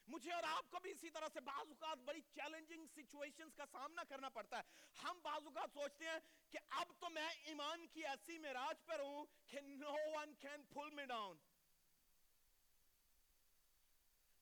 مجھے 0.08 0.32
اور 0.32 0.44
آپ 0.48 0.72
کو 0.72 0.80
بھی 0.80 0.92
اسی 0.92 1.10
طرح 1.10 1.28
سے 1.34 1.40
بعض 1.40 1.68
اوقات 1.68 1.98
بڑی 1.98 2.22
چیلنجنگ 2.22 2.86
سچویشنز 2.96 3.56
کا 3.56 3.66
سامنا 3.72 4.04
کرنا 4.04 4.30
پڑتا 4.30 4.58
ہے۔ 4.58 4.64
ہم 5.04 5.20
بعض 5.24 5.46
اوقات 5.46 5.70
سوچتے 5.74 6.06
ہیں 6.06 6.20
کہ 6.50 6.60
اب 6.70 6.92
تو 7.00 7.10
میں 7.10 7.30
ایمان 7.44 7.88
کی 7.88 8.06
ایسی 8.06 8.38
میراج 8.38 8.86
پر 8.86 9.00
ہوں 9.00 9.26
کہ 9.48 9.60
no 9.60 9.96
one 10.18 10.34
can 10.46 10.64
pull 10.76 10.94
me 11.00 11.06
down 11.16 11.36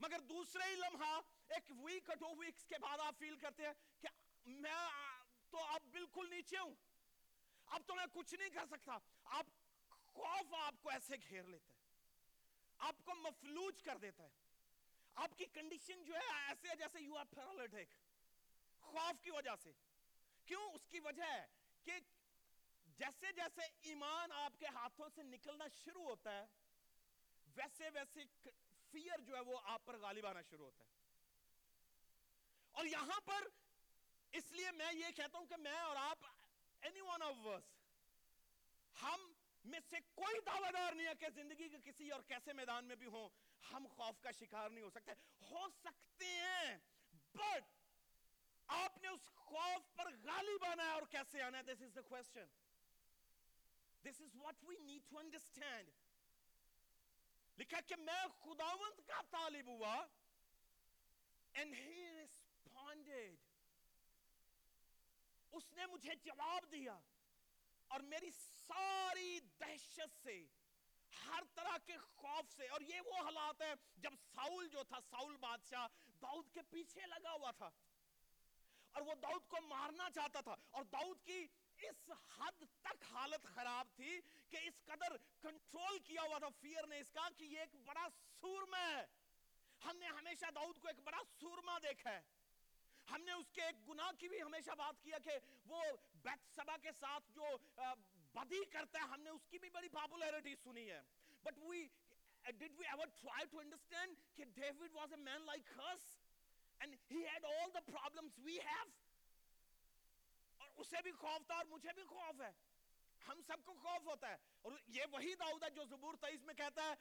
مگر 0.04 0.20
دوسرے 0.20 0.64
ہی 0.70 0.76
لمحہ 0.76 1.22
ایک 1.50 1.72
ویک 1.84 2.10
اور 2.10 2.18
دو 2.18 2.36
ویکس 2.36 2.66
کے 2.66 2.76
بعد 2.82 2.98
آپ 3.00 3.16
فیل 3.20 3.38
کرتے 3.38 3.64
ہیں 3.66 3.74
کہ 4.02 4.08
میں 4.46 4.90
تو 5.50 5.58
اب 5.58 5.82
بالکل 5.92 6.30
نیچے 6.30 6.58
ہوں۔ 6.58 6.76
اب 7.66 7.82
تو 7.88 7.96
میں 7.96 8.06
کچھ 8.14 8.36
نہیں 8.36 8.50
کر 8.50 8.66
سکتا۔ 8.66 8.98
آپ 9.24 9.46
خوف 10.06 10.54
آپ 10.54 10.76
کو 10.82 10.90
ایسے 10.90 11.16
گھیر 11.30 11.44
لیتا 11.44 11.74
ہے۔ 11.74 11.80
آپ 12.78 12.96
کو 13.06 13.16
مفلوج 13.16 13.82
کر 13.82 13.98
دیتا 13.98 14.24
ہے۔ 14.24 14.30
آپ 15.16 15.38
کی 15.38 15.46
کنڈیشن 15.46 16.04
جو 16.04 16.14
ہے، 16.16 16.48
ایسے 16.48 16.68
جیسے 16.78 17.02
یو 17.02 17.18
آر 17.18 17.26
پیرالیٹک 17.26 17.94
خوف 18.82 19.22
کی 19.22 19.32
وجہ 19.32 19.56
سے۔ 19.64 19.72
کیوں؟ 20.46 20.72
اس 20.72 20.88
کی 20.88 21.00
وجہ 21.00 21.24
ہے 21.24 21.48
کہ 21.84 21.92
جیسے 22.86 23.32
جیسے 23.32 23.62
ایمان 23.82 24.32
آپ 24.32 24.54
کے 24.60 24.66
ہاتھوں 24.66 25.10
سے 25.16 25.24
نکلنا 25.24 25.68
شروع 25.68 26.04
ہوتا 26.04 26.38
ہے، 26.38 26.46
ویسے 27.56 27.90
ویسے 27.90 28.22
فیئر 28.94 29.22
جو 29.22 29.36
ہے 29.36 29.40
وہ 29.40 29.60
آپ 29.64 29.86
پر 29.86 29.98
غالب 29.98 30.26
آنا 30.26 30.42
شروع 30.42 30.66
ہوتا 30.66 30.84
ہے۔ 30.84 30.92
اور 32.72 32.86
یہاں 32.86 33.20
پر 33.26 33.48
اس 34.32 34.52
لیے 34.52 34.72
میں 34.72 34.94
یہ 34.94 35.12
کہتا 35.12 35.38
ہوں 35.38 35.46
کہ 35.46 35.56
میں 35.56 35.80
اور 35.80 35.96
آپ 35.96 36.26
اینی 36.82 37.02
ون 37.02 37.22
آف 37.22 37.46
ورس 37.46 37.64
ہم 39.02 39.34
میں 39.66 39.80
سے 39.90 39.98
کوئی 40.14 40.40
دعوے 40.46 40.72
دار 40.72 40.94
نہیں 40.94 41.08
ہے 41.08 41.16
کہ 41.20 41.30
زندگی 41.30 41.70
کے 41.70 41.78
کسی 41.84 42.10
اور 42.10 42.22
کیسے 42.22 42.54
میدان 42.54 42.86
میں 42.86 42.96
بھی 42.96 43.06
ہوں۔ 43.06 43.30
ہم 43.74 43.88
خوف 43.88 44.22
کا 44.22 44.32
شکار 44.32 44.70
نہیں 44.70 44.84
ہو 44.84 44.90
سکتے۔ 44.90 45.12
ہو 45.52 45.68
سکتے 45.84 46.26
ہیں 46.26 46.78
بٹ 47.34 47.64
آپ 48.68 48.98
نے 48.98 49.08
اس 49.08 49.30
خوف 49.36 49.96
پر 49.96 50.12
غالب 50.24 50.66
آنا 50.66 50.84
ہے 50.84 50.92
اور 50.92 51.02
کیسے 51.02 51.42
آنا 51.42 51.58
ہے؟ 51.58 51.64
This 51.64 51.82
is 51.82 51.96
the 51.96 52.02
question 52.02 52.46
this 54.04 54.22
is 54.22 54.36
what 54.36 54.64
we 54.64 54.76
need 54.80 55.10
to 55.10 55.20
understand 55.20 55.90
لکھا 57.58 57.80
کہ 57.88 57.96
میں 58.00 58.22
خداوند 58.42 59.08
کا 59.08 59.22
طالب 59.32 59.68
ہوا 59.70 59.96
and 61.56 61.74
he 61.76 62.06
responded. 62.12 63.36
اس 65.54 65.72
نے 65.74 65.86
مجھے 65.86 66.14
جواب 66.24 66.72
دیا 66.72 66.98
اور 67.92 68.00
میری 68.04 68.30
ساری 68.32 69.40
دہشت 69.60 70.16
سے 70.24 70.38
ہر 71.14 71.44
طرح 71.56 71.78
کے 71.86 71.98
خوف 71.98 72.52
سے 72.52 72.68
اور 72.68 72.82
یہ 72.82 73.02
وہ 73.06 73.18
حالات 73.18 73.62
ہیں 73.62 73.74
جب 73.98 74.14
ساؤل 74.34 74.68
جو 74.68 74.84
تھا 74.84 75.00
ساؤل 75.10 75.36
بادشاہ 75.38 75.88
داؤد 76.22 76.54
کے 76.54 76.62
پیچھے 76.70 77.06
لگا 77.08 77.34
ہوا 77.34 77.52
تھا 77.58 77.70
اور 78.96 79.02
وہ 79.02 79.14
داؤد 79.22 79.48
کو 79.50 79.62
مارنا 79.68 80.10
چاہتا 80.10 80.42
تھا 80.42 80.56
اور 80.72 80.84
داؤد 80.92 81.24
کی 81.26 81.46
اس 81.90 82.10
حد 82.38 82.64
تک 82.82 83.04
حالت 83.12 83.48
خراب 83.56 83.88
تھی 83.96 84.20
کہ 84.50 84.58
اس 84.68 84.80
قدر 84.86 85.18
کنٹرول 85.42 86.00
کیا 86.06 86.22
ہوا 86.22 86.38
تھا. 86.40 86.50
فیئر 86.62 86.88
نے 86.88 87.00
اس 87.00 87.12
کا 87.12 87.28
کہ 87.38 87.44
یہ 87.44 87.60
ایک 87.60 87.76
بڑا 87.86 88.08
سورما 88.42 88.82
ہے. 88.88 89.06
ہم 89.82 89.98
نے 89.98 90.08
ہمیشہ 90.08 90.52
داؤد 90.56 90.80
کو 90.82 90.88
ایک 90.88 91.00
بڑا 91.04 91.22
سورما 91.40 91.78
دیکھا 91.84 92.12
ہے. 92.12 92.22
ہم 93.08 93.22
نے 93.24 93.32
اس 93.32 93.52
کے 93.54 93.62
ایک 93.62 93.88
گناہ 93.88 94.12
کی 94.20 94.28
بھی 94.30 94.42
ہمیشہ 94.42 94.76
بات 94.78 95.04
کیا 95.04 95.18
کہ 95.24 95.38
وہ 95.66 95.82
بیت 96.24 96.56
سبا 96.56 96.78
کے 96.84 96.92
ساتھ 97.00 97.32
جو 97.36 97.58
بدی 98.34 98.64
کرتا 98.72 99.00
ہے، 99.00 99.08
ہم 99.14 99.22
نے 99.22 99.30
اس 99.30 99.48
کی 99.50 99.60
بھی 99.60 99.70
بڑی 99.70 99.90
پاپولیرٹی 99.90 100.56
سنی 100.64 100.90
ہے. 100.92 101.02
But 101.44 101.58
we 101.64 101.88
did 102.60 102.74
we 102.80 102.86
ever 102.92 103.06
try 103.18 103.42
to 103.52 103.60
understand 103.60 104.16
کہ 104.36 104.46
David 104.56 104.92
was 104.94 105.12
a 105.14 105.18
man 105.18 105.46
like 105.46 105.70
us? 105.92 106.02
And 106.82 106.96
he 107.10 107.20
had 107.26 107.46
all 107.50 107.70
the 107.76 107.82
problems 107.90 108.40
we 108.48 108.56
have? 108.60 108.90
اور 108.90 109.13
اسے 110.76 111.02
بھی 111.02 111.12
خوف 111.12 111.48
تھا 111.48 111.56
اور 111.56 111.66
مجھے 111.66 111.90
بھی 111.96 112.04
خوف 112.04 112.42
ہے۔ 112.42 112.52
ہم 113.28 113.42
سب 113.48 113.58
کو 113.66 113.74
خوف 113.74 114.06
ہوتا 114.06 114.30
ہے۔ 114.30 114.38
اور 114.62 114.72
یہ 114.88 115.04
وہی 115.12 115.36
داؤد 115.36 115.64
ہے 115.64 115.70
جو 115.70 115.84
زبور 115.86 116.14
تئیس 116.22 116.44
میں 116.44 116.54
کہتا 116.54 116.84
ہے، 116.84 116.94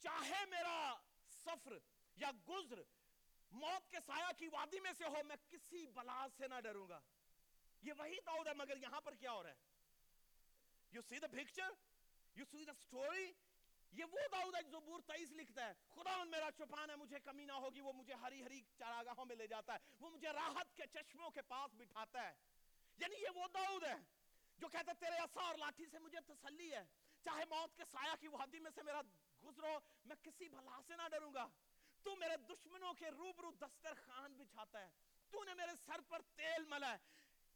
چاہے 0.00 0.44
میرا 0.44 0.94
سفر 1.44 1.78
یا 2.16 2.30
گزر، 2.48 2.82
موت 3.50 3.90
کے 3.90 3.96
سایہ 4.06 4.32
کی 4.38 4.48
وادی 4.48 4.80
میں 4.80 4.92
سے 4.98 5.04
ہو، 5.04 5.16
میں 5.24 5.36
کسی 5.50 5.86
بلا 5.86 6.26
سے 6.36 6.48
نہ 6.48 6.60
ڈروں 6.60 6.88
گا۔ 6.88 7.00
یہ 7.82 7.92
وہی 7.98 8.16
داؤد 8.26 8.46
ہے، 8.46 8.54
مگر 8.54 8.76
یہاں 8.76 9.00
پر 9.00 9.14
کیا 9.14 9.32
ہو 9.32 9.42
رہا 9.42 9.50
ہے؟ 9.50 9.54
You 10.90 11.02
see 11.02 11.18
the 11.18 11.26
picture 11.26 11.68
you 12.34 12.44
see 12.50 12.64
the 12.64 12.72
story 12.72 13.32
یہ 13.94 14.04
وہ 14.04 14.18
داؤد 14.32 14.54
ہے 14.54 14.62
جو 14.62 14.70
زبور 14.70 15.00
تئیس 15.00 15.32
لکھتا 15.32 15.68
ہے۔ 15.68 15.72
خدا 15.94 16.24
میرا 16.24 16.50
چپان 16.58 16.90
ہے، 16.90 16.96
مجھے 16.96 17.20
کمی 17.20 17.44
نہ 17.44 17.52
ہوگی، 17.52 17.80
وہ 17.80 17.92
مجھے 17.92 18.14
ہری 18.14 18.44
ہری 18.44 18.62
چراگاہوں 18.78 19.24
میں 19.24 19.36
لے 19.36 19.46
جاتا 19.46 19.72
ہے۔ 19.72 19.78
وہ 20.00 20.10
مجھے 20.10 20.28
راحت 20.28 20.76
کے 20.76 20.82
چشموں 20.92 21.30
کے 21.30 21.42
پاس 21.42 21.74
بٹھاتا 21.74 22.28
ہے۔ 22.28 22.34
یعنی 22.98 23.16
یہ 23.16 23.28
وہ 23.34 23.48
داؤد 23.54 23.84
ہے 23.84 23.94
جو 24.58 24.68
کہتا 24.68 24.92
ہے، 24.92 25.04
تیرے 25.04 25.18
عصا 25.18 25.40
اور 25.40 25.54
لاٹھی 25.54 25.86
سے 25.86 25.98
مجھے 25.98 26.18
تسلی 26.26 26.74
ہے۔ 26.74 26.84
چاہے 27.24 27.44
موت 27.44 27.76
کے 27.76 27.84
سایہ 27.84 28.14
کی 28.20 28.28
وادی 28.28 28.58
میں 28.58 28.70
سے 28.74 28.82
میرا 28.82 29.00
گزرو، 29.44 29.78
میں 30.04 30.16
کسی 30.22 30.48
بھلا 30.48 30.80
سے 30.86 30.96
نہ 30.96 31.08
ڈروں 31.08 31.34
گا۔ 31.34 31.46
تو 32.02 32.16
میرے 32.16 32.36
دشمنوں 32.36 32.94
کے 32.94 33.08
روبرو 33.08 33.50
دسترخوان 33.50 34.32
بچھاتا 34.32 34.80
ہے۔ 34.80 34.88
تو 35.30 35.44
نے 35.44 35.54
میرے 35.54 35.72
سر 35.86 36.00
پر 36.08 36.22
تیل 36.34 36.64
ملا 36.64 36.92
ہے۔ 36.92 36.98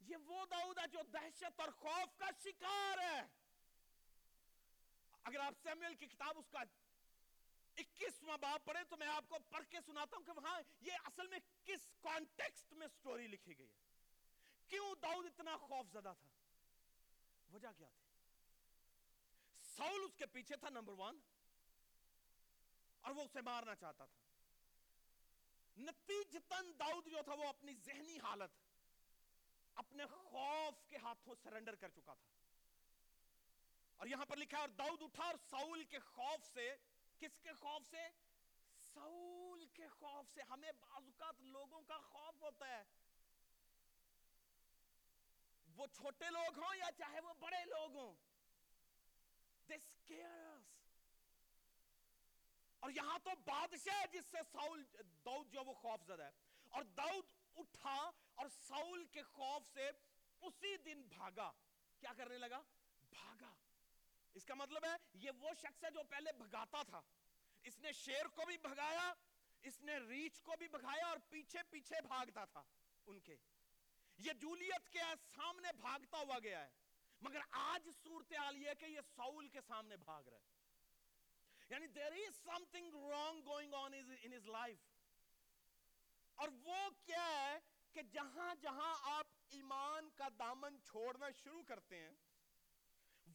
یہ 0.00 0.16
وہ 0.16 0.46
داؤد 0.46 0.78
ہے 0.78 0.86
جو 0.86 0.98
دہشت 1.02 1.60
اور 1.60 1.68
خوف 1.68 2.18
کا 2.18 2.26
شکار 2.44 2.98
ہے۔ 2.98 3.37
آپ 5.48 5.54
سیمیل 5.62 5.94
کی 5.94 6.06
کتاب 6.06 6.38
اس 6.38 6.48
کا 6.50 6.60
اکیسواں 7.76 8.38
باب 8.38 8.64
پڑھیں 8.64 8.84
تو 8.84 8.96
میں 8.96 9.06
آپ 9.06 9.24
کو 9.28 9.36
پڑھ 9.48 9.64
کے 9.70 9.78
سناتا 9.86 10.16
ہوں 10.16 10.24
کہ 10.24 10.32
وہاں 10.32 10.60
یہ 10.80 10.92
اصل 11.04 11.26
میں 11.26 11.38
کس 11.64 11.88
کانٹیکسٹ 12.00 12.72
میں 12.72 12.86
سٹوری 12.86 13.26
لکھی 13.26 13.58
گئی 13.58 13.72
ہے۔ 13.72 13.78
کیوں 14.68 14.94
داؤد 15.02 15.26
اتنا 15.26 15.56
خوف 15.56 15.86
زدہ 15.92 16.12
تھا؟ 16.20 16.28
وجہ 17.52 17.68
کیا 17.76 17.88
تھی؟ 17.88 18.06
ساؤل 19.76 20.04
اس 20.04 20.14
کے 20.16 20.26
پیچھے 20.26 20.56
تھا، 20.56 20.68
نمبر 20.68 20.92
ون 20.92 21.20
اور 23.00 23.10
وہ 23.10 23.22
اسے 23.22 23.40
مارنا 23.40 23.74
چاہتا 23.74 24.04
تھا۔ 24.04 24.20
نتیجتاً 25.76 26.72
داؤد 26.78 27.06
جو 27.06 27.18
تھا، 27.24 27.32
وہ 27.32 27.48
اپنی 27.48 27.74
ذہنی 27.74 28.18
حالت، 28.18 28.50
اپنے 29.74 30.06
خوف 30.06 30.88
کے 30.88 30.96
ہاتھوں 30.96 31.34
سرنڈر 31.42 31.74
کر 31.74 31.88
چکا 31.88 32.14
تھا۔ 32.14 32.37
اور 33.98 34.06
یہاں 34.06 34.26
پر 34.26 34.36
لکھا 34.36 34.56
ہے، 34.56 34.60
اور 34.60 34.68
داؤد 34.68 35.02
اٹھا 35.02 35.24
اور 35.24 35.34
ساؤل 35.50 35.84
کے 35.84 35.98
خوف 35.98 36.52
سے، 36.54 36.76
کس 37.18 37.40
کے 37.40 37.52
خوف 37.52 37.90
سے؟ 37.90 38.08
ساؤل 38.94 39.66
کے 39.66 39.88
خوف 39.88 40.34
سے۔ 40.34 40.42
ہمیں 40.42 40.72
بعض 40.72 41.02
اوقات 41.04 41.40
لوگوں 41.40 41.82
کا 41.82 41.98
خوف 41.98 42.42
ہوتا 42.42 42.68
ہے۔ 42.68 42.84
وہ 45.76 45.86
چھوٹے 45.86 46.24
لوگ 46.30 46.58
ہوں 46.58 46.76
یا 46.76 46.92
چاہے 46.98 47.20
وہ 47.20 47.34
بڑے 47.34 47.64
لوگ 47.64 47.92
ہوں؟ 47.92 48.14
They 49.72 49.78
scare 49.78 50.60
اور 52.80 52.90
یہاں 52.90 53.18
تو 53.18 53.30
بادشاہ 53.44 54.00
ہے 54.00 54.06
جس 54.12 54.26
سے 54.30 54.38
ساؤل، 54.52 54.84
داؤد 55.24 55.52
جو 55.52 55.64
وہ 55.64 55.74
خوف 55.74 56.02
زدہ 56.06 56.22
ہے۔ 56.22 56.30
اور 56.68 56.82
داؤد 56.82 57.24
اٹھا 57.56 58.10
اور 58.34 58.48
ساؤل 58.48 59.04
کے 59.04 59.22
خوف 59.22 59.72
سے 59.72 59.90
اسی 60.40 60.76
دن 60.76 61.02
بھاگا۔ 61.02 61.52
کیا 61.98 62.12
کرنے 62.16 62.38
لگا؟ 62.38 62.62
بھاگا۔ 63.10 63.54
اس 64.34 64.44
کا 64.44 64.54
مطلب 64.54 64.84
ہے 64.84 64.96
یہ 65.14 65.30
وہ 65.30 65.54
شخص 65.54 65.84
ہے 65.84 65.90
جو 65.90 66.00
پہلے 66.10 66.32
بھگاتا 66.32 66.82
تھا۔ 66.82 67.00
اس 67.62 67.78
نے 67.78 67.92
شیر 67.92 68.28
کو 68.28 68.46
بھی 68.46 68.56
بھگایا، 68.58 69.12
اس 69.62 69.80
نے 69.80 69.98
ریچھ 69.98 70.42
کو 70.42 70.52
بھی 70.58 70.68
بھگایا 70.68 71.06
اور 71.06 71.16
پیچھے 71.28 71.58
پیچھے 71.70 72.00
بھاگتا 72.06 72.44
تھا 72.44 72.62
ان 73.06 73.20
کے۔ 73.20 73.36
یہ 74.18 74.32
جولیت 74.32 74.88
کے 74.88 75.00
سامنے 75.36 75.68
بھاگتا 75.76 76.18
ہوا 76.18 76.38
گیا 76.38 76.64
ہے۔ 76.64 76.70
مگر 77.20 77.38
آج 77.50 77.88
صورتحال 78.02 78.58
یہ 78.58 78.70
کہ 78.78 78.86
یہ 78.86 79.00
ساؤل 79.16 79.48
کے 79.48 79.60
سامنے 79.60 79.96
بھاگ 79.96 80.22
رہا 80.22 80.38
ہے۔ 80.38 80.58
یعنی 81.68 81.86
there 82.00 82.16
is 82.16 82.54
something 82.54 83.04
wrong 83.04 83.42
going 83.48 83.84
on 83.84 83.90
in 84.26 84.38
his 84.38 84.54
life 84.56 84.82
اور 86.34 86.48
وہ 86.48 86.90
کیا 87.04 87.28
ہے 87.30 87.58
کہ 87.92 88.02
جہاں 88.02 88.54
جہاں 88.54 88.94
آپ 89.02 89.26
ایمان 89.50 90.10
کا 90.10 90.28
دامن 90.38 90.76
چھوڑنا 90.84 91.30
شروع 91.30 91.62
کرتے 91.62 91.98
ہیں 91.98 92.12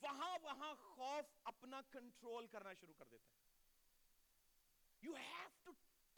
وہاں 0.03 0.39
وہاں 0.41 0.75
خوف 0.75 1.25
اپنا 1.43 1.81
کنٹرول 1.81 2.48
کرنا 2.48 2.74
شروع 2.74 2.93
کر 2.98 3.05
دیتا 3.12 3.31
ہے۔ 3.31 3.43
You 5.07 5.15
have 5.15 5.53
to 5.67 5.74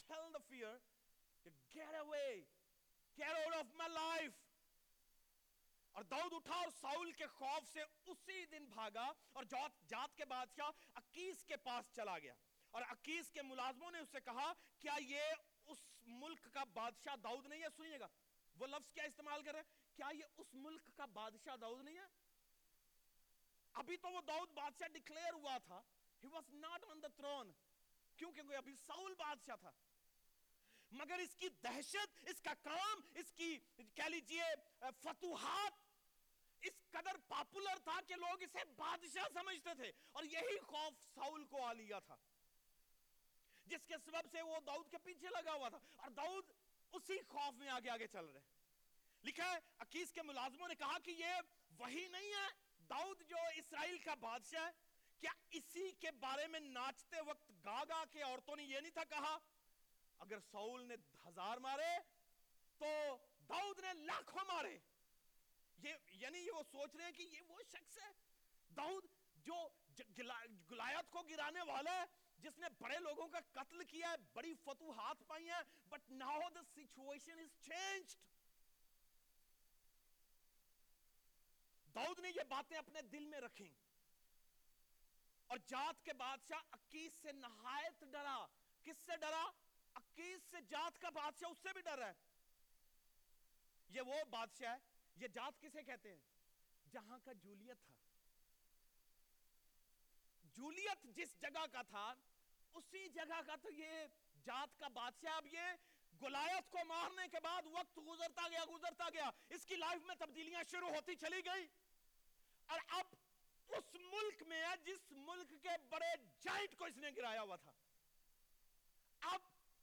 tell 0.09 0.25
the 0.25 0.41
fear 0.53 0.77
get 1.77 1.93
away 2.03 2.39
get 3.21 3.35
out 3.35 3.57
of 3.57 3.81
my 3.81 3.97
life. 3.97 4.29
اور 5.91 6.03
داؤد 6.03 6.33
اٹھا 6.33 6.55
اور 6.55 6.67
ساؤل 6.69 7.11
کے 7.11 7.27
خوف 7.27 7.73
سے 7.73 7.81
اسی 8.05 8.45
دن 8.45 8.65
بھاگا 8.65 9.11
اور 9.33 9.43
جات, 9.43 9.89
جات 9.89 10.17
کے 10.17 10.25
بادشاہ 10.25 10.71
اکیس 10.93 11.43
کے 11.43 11.57
پاس 11.57 11.95
چلا 11.95 12.19
گیا۔ 12.19 12.33
اور 12.71 12.81
اکیس 12.89 13.31
کے 13.31 13.41
ملازموں 13.41 13.91
نے 13.91 13.99
اسے 13.99 14.21
کہا 14.21 14.53
کیا 14.79 14.95
یہ 14.99 15.21
اس 15.65 15.77
ملک 16.01 16.47
کا 16.53 16.63
بادشاہ 16.63 17.15
داؤد 17.15 17.45
نہیں 17.45 17.61
ہے؟ 17.61 17.67
سنیے 17.75 17.99
گا۔ 17.99 18.07
وہ 18.55 18.67
لفظ 18.67 18.93
کیا 18.93 19.03
استعمال 19.03 19.43
کر 19.43 19.51
رہے 19.51 19.59
ہیں؟ 19.59 19.95
کیا 19.95 20.09
یہ 20.13 20.23
اس 20.37 20.53
ملک 20.53 20.81
کا 20.95 21.05
بادشاہ 21.05 21.55
داؤد 21.55 21.83
نہیں 21.83 21.97
ہے؟ 21.97 22.24
ابھی 23.75 23.97
تو 23.97 24.11
وہ 24.11 24.21
داؤد 24.21 24.49
بادشاہ 24.51 24.87
ڈکلیئر 24.87 25.33
ہوا 25.33 25.57
تھا، 25.57 25.81
he 26.25 26.33
was 26.33 26.59
not 26.65 26.79
on 26.89 26.97
the 26.97 27.25
throne. 27.25 27.51
کیونکہ 28.15 28.41
ابھی 28.55 28.75
ساؤل 28.87 29.15
بادشاہ 29.15 29.55
تھا۔ 29.55 29.71
مگر 30.91 31.19
اس 31.19 31.35
کی 31.35 31.49
دہشت، 31.49 32.19
اس 32.21 32.41
کا 32.41 32.53
کام، 32.61 33.01
اس 33.15 33.33
کی 33.33 33.57
کہہ 33.95 34.03
لیجیے 34.03 34.43
فتوحات، 34.79 35.73
اس 36.61 36.91
قدر 36.91 37.15
پاپولر 37.27 37.79
تھا 37.83 37.99
کہ 38.07 38.15
لوگ 38.15 38.41
اسے 38.41 38.63
بادشاہ 38.75 39.23
سمجھتے 39.33 39.69
تھے۔ 39.75 39.91
اور 40.11 40.23
یہی 40.23 40.59
خوف 40.59 40.93
ساؤل 41.15 41.45
کو 41.45 41.63
آ 41.63 41.73
لیا 41.73 41.99
تھا، 41.99 42.15
جس 43.65 43.85
کے 43.85 43.93
سبب 44.05 44.31
سے 44.31 44.41
وہ 44.41 44.59
داؤد 44.59 44.91
کے 44.91 44.97
پیچھے 44.97 45.27
لگا 45.29 45.53
ہوا 45.53 45.69
تھا۔ 45.69 45.79
اور 45.95 46.09
داؤد 46.09 46.43
اسی 46.91 47.17
خوف 47.27 47.53
میں 47.53 47.69
آگے 47.69 47.89
آگے 47.89 48.07
چل 48.07 48.25
رہے۔ 48.25 48.41
لکھا 49.23 49.51
ہے 49.53 49.59
اکیس 49.79 50.13
کے 50.13 50.21
ملازموں 50.21 50.67
نے 50.67 50.75
کہا 50.75 50.99
کہ 50.99 51.11
یہ 51.11 51.27
وہی 51.77 52.07
نہیں 52.07 52.33
ہے۔ 52.33 52.64
جو 53.29 53.37
اسرائیل 53.55 53.97
کا 53.99 54.13
بادشاہ 54.21 54.65
ہے، 54.65 54.71
کیا 55.21 55.31
اسی 55.57 55.91
کے 55.99 56.11
بارے 56.19 56.47
میں 56.47 56.59
ناچتے 56.59 57.21
وقت 57.27 57.51
گا 57.65 57.83
گا 57.89 58.03
کے 58.11 58.21
عورتوں 58.21 58.55
نے 58.55 58.63
یہ 58.63 58.79
نہیں 58.79 58.91
تھا 58.91 59.03
کہا، 59.09 59.37
اگر 60.19 60.39
ساؤل 60.51 60.81
نے 60.87 60.95
ہزار 61.25 61.57
مارے 61.65 61.93
تو 62.81 62.87
داؤد 63.49 63.79
نے 63.79 63.93
لاکھوں 64.01 64.43
مارے؟ 64.47 64.77
یہ 65.77 65.93
یعنی 66.13 66.39
یہ 66.39 66.51
وہ 66.51 66.63
سوچ 66.71 66.95
رہے 66.95 67.05
ہیں 67.05 67.11
کہ 67.11 67.23
یہ 67.23 67.41
وہ 67.47 67.61
شخص 67.71 67.97
ہے، 67.97 68.11
داؤد 68.71 69.05
جو 69.45 69.67
گلایت 70.17 71.11
کو 71.11 71.21
گرانے 71.23 71.61
والا 71.67 71.91
ہے، 71.91 72.05
جس 72.39 72.57
نے 72.59 72.67
بڑے 72.79 72.97
لوگوں 72.99 73.27
کا 73.27 73.39
قتل 73.53 73.83
کیا 73.85 74.09
ہے، 74.11 74.15
بڑی 74.33 74.53
فتوحات 74.63 75.27
پائی 75.27 75.49
ہیں 75.49 75.61
but 75.89 76.09
now 76.13 76.49
the 76.55 76.63
situation 76.65 77.39
is 77.39 77.51
changed 77.61 78.23
Dawood 81.95 82.19
نے 82.19 82.29
یہ 82.29 82.43
باتیں 82.43 82.77
اپنے 82.77 83.01
دل 83.01 83.25
میں 83.25 83.41
رکھیں۔ 83.41 83.69
اور 85.47 85.57
جات 85.57 86.05
کے 86.05 86.13
بادشاہ 86.13 86.61
اکیس 86.71 87.13
سے 87.21 87.31
نہایت 87.31 88.03
ڈرا۔ 88.11 88.45
کس 88.83 88.97
سے 88.97 89.17
ڈرا؟ 89.17 89.45
اکیس 89.93 90.41
سے 90.51 90.61
جات 90.61 91.01
کا 91.01 91.09
بادشاہ، 91.09 91.49
اس 91.49 91.57
سے 91.57 91.73
بھی 91.73 91.81
ڈر 91.81 92.05
ہے۔ 92.07 92.13
یہ 93.89 94.01
وہ 94.01 94.23
بادشاہ 94.29 94.73
ہے، 94.73 94.77
یہ 95.15 95.27
جات 95.27 95.61
کسے 95.61 95.83
کہتے 95.83 96.09
ہیں؟ 96.09 96.19
جہاں 96.91 97.19
کا 97.23 97.33
جولیت 97.33 97.77
تھا۔ 97.85 97.93
جولیت 100.43 101.03
جس 101.03 101.41
جگہ 101.41 101.65
کا 101.71 101.81
تھا، 101.81 102.13
اسی 102.73 103.07
جگہ 103.07 103.41
کا 103.47 103.55
تو 103.55 103.69
یہ 103.69 104.07
جات 104.45 104.79
کا 104.79 104.87
بادشاہ 104.87 105.33
اب 105.33 105.47
یہ 105.51 105.61
گلایت 106.21 106.71
کو 106.71 106.85
مارنے 106.85 107.27
کے 107.27 107.39
بعد 107.39 107.61
وقت 107.65 107.99
گزرتا 108.07 108.47
گیا 108.47 108.65
گزرتا 108.71 109.09
گیا۔ 109.09 109.29
اس 109.49 109.65
کی 109.65 109.75
لائف 109.75 110.01
میں 110.01 110.15
تبدیلیاں 110.15 110.63
شروع 110.71 110.89
ہوتی 110.89 111.15
چلی 111.15 111.45
گئی۔ 111.45 111.67
اور 112.67 112.79
اب 112.87 113.05
اس 113.67 113.95
ملک 113.95 114.43
میں 114.43 114.61
ہے 114.61 114.77
جس 114.85 115.11
ملک 115.11 115.49
کے 115.63 115.69
بڑے 115.89 116.15
جائنٹ 116.39 116.77
کو 116.77 116.85
اس 116.85 116.97
نے 116.97 117.09
گرایا 117.17 117.41
ہوا 117.41 117.55
تھا۔ 117.55 117.71
اب 119.21 119.39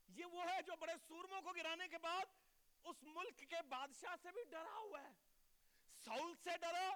یہ 0.08 0.24
وہ 0.24 0.44
ہے 0.44 0.62
جو 0.62 0.72
بڑے 0.80 0.92
سورموں 1.08 1.42
کو 1.42 1.52
گرانے 1.52 1.88
کے 1.88 1.98
بعد 1.98 2.24
اس 2.84 2.96
ملک 3.02 3.38
کے 3.38 3.62
بادشاہ 3.68 4.16
سے 4.22 4.28
بھی 4.32 4.44
ڈرا 4.44 4.76
ہوا 4.76 5.02
ہے۔ 5.02 5.12
سول 6.04 6.34
سے 6.44 6.50
ڈرا 6.60 6.90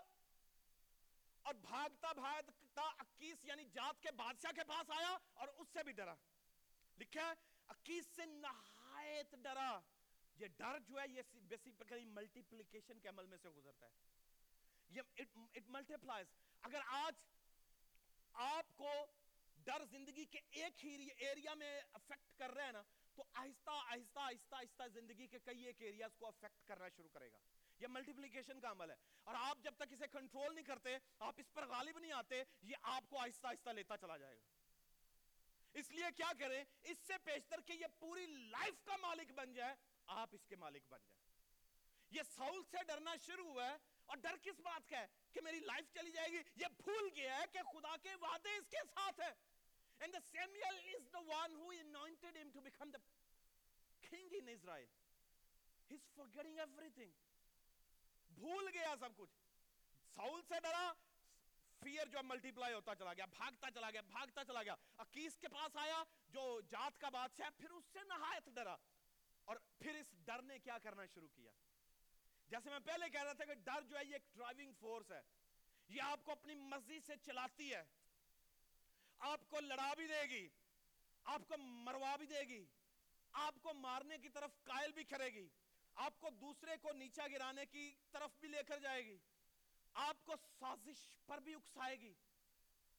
اور 1.43 1.55
بھاگتا 1.55 2.13
بھاگتا 2.13 2.83
اکیس 2.83 3.45
یعنی 3.45 3.65
جات 3.65 4.03
کے 4.03 4.11
بادشاہ 4.11 4.53
کے 4.53 4.65
پاس 4.65 4.91
آیا 4.91 5.17
اور 5.35 5.49
اس 5.49 5.69
سے 5.73 5.83
بھی 5.83 5.93
ڈرا۔ 5.93 6.15
لکھا 6.99 7.21
ہے، 7.21 7.33
اکیس 7.67 8.07
سے 8.07 8.27
نہایت 8.27 9.31
ڈرا۔ 9.31 9.81
یہ 10.37 10.47
ڈر 10.47 10.79
جو 10.79 11.01
ہے، 11.01 11.05
یہ 11.09 11.23
بیسیکلی 11.35 12.05
ملٹیپلیکیشن 12.05 13.01
کے 13.01 13.09
عمل 13.09 13.27
میں 13.27 13.39
سے 13.43 13.51
گزرتا 13.51 13.87
ہے۔ 13.87 14.16
اٹ 14.95 15.69
ملٹیپلائز 15.69 16.27
اگر 16.63 16.81
آج 16.87 17.15
آپ 18.33 18.77
کو 18.77 19.07
ڈر 19.57 19.85
زندگی 19.85 20.25
کے 20.25 20.41
ایک 20.51 20.85
ہی 20.85 21.09
ایریا 21.17 21.55
میں 21.55 21.81
افیکٹ 21.93 22.39
کر 22.39 22.51
رہے 22.51 22.65
ہیں 22.65 22.73
نا، 22.73 22.83
تو 23.15 23.25
آہستہ 23.33 23.71
آہستہ 23.71 24.19
آہستہ 24.19 24.55
آہستہ 24.55 24.83
زندگی 24.89 25.27
کے 25.27 25.39
کئی 25.39 25.65
ایک 25.65 25.83
ایریاز 25.83 26.17
کو 26.17 26.27
افیکٹ 26.27 26.69
کرنا 26.69 26.89
شروع 26.89 27.09
کرے 27.09 27.33
گا۔ 27.33 27.39
یہ 27.79 27.87
ملٹیپلیکیشن 27.87 28.61
کا 28.61 28.71
عمل 28.71 28.91
ہے۔ 28.91 28.97
اور 29.25 29.35
آپ 29.39 29.59
جب 29.59 29.75
تک 29.77 29.93
اسے 29.93 30.09
کنٹرول 30.13 30.55
نہیں 30.55 30.65
کرتے، 30.65 30.99
آپ 31.19 31.35
اس 31.37 31.53
پر 31.53 31.67
غالب 31.67 31.99
نہیں 31.99 32.13
آتے، 32.13 32.45
یہ 32.63 32.77
آپ 32.83 33.03
کو 33.09 33.19
آہستہ 33.19 33.47
آہستہ 33.47 33.71
لیتا 33.71 33.97
چلا 33.97 34.17
جائے 34.17 34.37
گا۔ 34.37 34.43
اس 35.73 35.91
لیے 35.91 36.05
کیا 36.17 36.33
کریں، 36.39 36.65
اس 36.83 36.99
سے 37.07 37.13
پیشتر 37.25 37.61
کہ 37.61 37.73
یہ 37.73 37.87
پوری 37.99 38.27
لائف 38.27 38.85
کا 38.85 38.97
مالک 38.97 39.33
بن 39.33 39.53
جائے، 39.53 39.75
آپ 40.07 40.29
اس 40.33 40.47
کے 40.47 40.57
مالک 40.57 40.83
بن 40.89 40.99
جائے 41.07 41.17
یہ 42.11 42.23
سول 42.37 42.63
سے 42.71 42.77
ڈرنا 42.87 43.17
شروع 43.17 43.49
ہوا 43.49 43.71
ہے 43.71 43.77
اور 44.07 44.17
ڈر 44.17 44.37
کس 44.43 44.61
بات 44.61 44.89
کا 44.89 45.01
ہے 45.01 45.07
کہ 45.33 45.41
میری 45.41 45.61
لائف 45.61 45.95
چلی 45.95 46.11
جائے 46.11 46.29
گی؟ 46.29 46.39
یہ 46.57 46.67
بھول 46.77 47.09
گیا 47.17 47.39
ہے 47.39 47.45
کہ 47.53 47.63
خدا 47.63 47.97
کے 47.97 48.15
وعدے 48.15 48.57
اس 48.57 48.69
کے 48.71 48.77
ساتھ 48.95 49.21
ہیں۔ 49.21 49.57
And 50.05 50.15
the 50.15 50.41
Samuel 50.41 50.79
is 50.81 51.19
the 51.19 51.41
one 51.41 51.51
who 51.51 51.71
anointed 51.71 52.37
him 52.37 52.51
to 52.57 52.61
become 52.61 52.89
the 52.89 53.01
king 54.11 54.29
in 54.41 54.49
Israel. 54.49 54.85
He's 55.93 56.21
forgetting 56.21 56.59
everything. 56.59 57.11
بھول 58.31 58.69
گیا 58.69 58.95
سب 59.01 59.17
کچھ۔ 59.17 59.37
ساؤل 60.15 60.43
سے 60.49 60.55
ڈرا 60.63 60.93
فیئر 61.85 62.07
جو 62.07 62.19
ملٹی 62.25 62.51
پلائی 62.53 62.75
ہوتا 62.75 62.95
چلا 62.95 63.15
گیا، 63.15 63.27
بھاگتا 63.27 63.71
چلا 63.71 63.91
گیا، 63.91 64.01
بھاگتا 64.01 64.45
چلا 64.45 64.63
گیا۔ 64.63 64.75
اکیس 64.97 65.39
کے 65.39 65.49
پاس 65.49 65.77
آیا، 65.77 66.05
جو 66.29 66.61
جات 66.61 67.01
کا 67.01 67.09
بادشاہ، 67.09 67.51
پھر 67.57 67.71
اس 67.71 67.85
سے 67.93 67.99
نہایت 68.09 68.45
ڈرا۔ 68.45 68.77
اور 69.45 69.57
پھر 69.79 69.95
اس 69.95 70.07
ڈر 70.13 70.43
نے 70.43 70.59
کیا 70.59 70.79
کرنا 70.79 71.07
شروع 71.07 71.29
کیا؟ 71.29 71.51
جیسے 72.49 72.71
میں 72.71 72.79
پہلے 72.79 73.11
کہہ 73.11 73.23
رہا 73.23 73.33
تھا 73.33 73.45
کہ 73.45 73.55
ڈر 73.55 73.83
جو 73.83 73.99
ہے 73.99 74.05
یہ 74.05 74.13
ایک 74.13 74.35
ڈرائیونگ 74.35 74.73
فورس 74.73 75.13
ہے۔ 75.13 75.23
یہ 75.89 76.03
آپ 76.03 76.25
کو 76.25 76.33
اپنی 76.33 76.55
مرضی 76.55 77.01
سے 77.01 77.13
چلاتی 77.25 77.75
ہے۔ 77.75 77.85
آپ 79.19 79.41
کو 79.49 79.61
لڑا 79.61 79.95
بھی 79.95 80.07
دے 80.07 80.23
گی۔ 80.31 80.49
آپ 81.25 81.43
کو 81.49 81.57
مروا 81.59 82.17
بھی 82.17 82.27
دے 82.27 82.41
گی۔ 82.41 82.67
آپ 83.33 83.55
کو 83.63 83.75
مارنے 83.75 84.19
کی 84.19 84.29
طرف 84.29 84.51
قائل 84.65 84.93
بھی 84.93 85.05
کرے 85.05 85.27
گی۔ 85.27 85.49
آپ 85.95 86.21
کو 86.21 86.31
دوسرے 86.31 86.77
کو 86.77 86.93
نیچا 86.93 87.27
گرانے 87.27 87.67
کی 87.67 87.95
طرف 88.11 88.31
بھی 88.41 88.49
لے 88.49 88.63
کر 88.63 88.79
جائے 88.79 89.07
گی۔ 89.07 89.19
آپ 89.95 90.17
کو 90.25 90.35
سازش 90.59 91.11
پر 91.27 91.39
بھی 91.39 91.55
اکسائے 91.55 92.01
گی۔ 92.01 92.15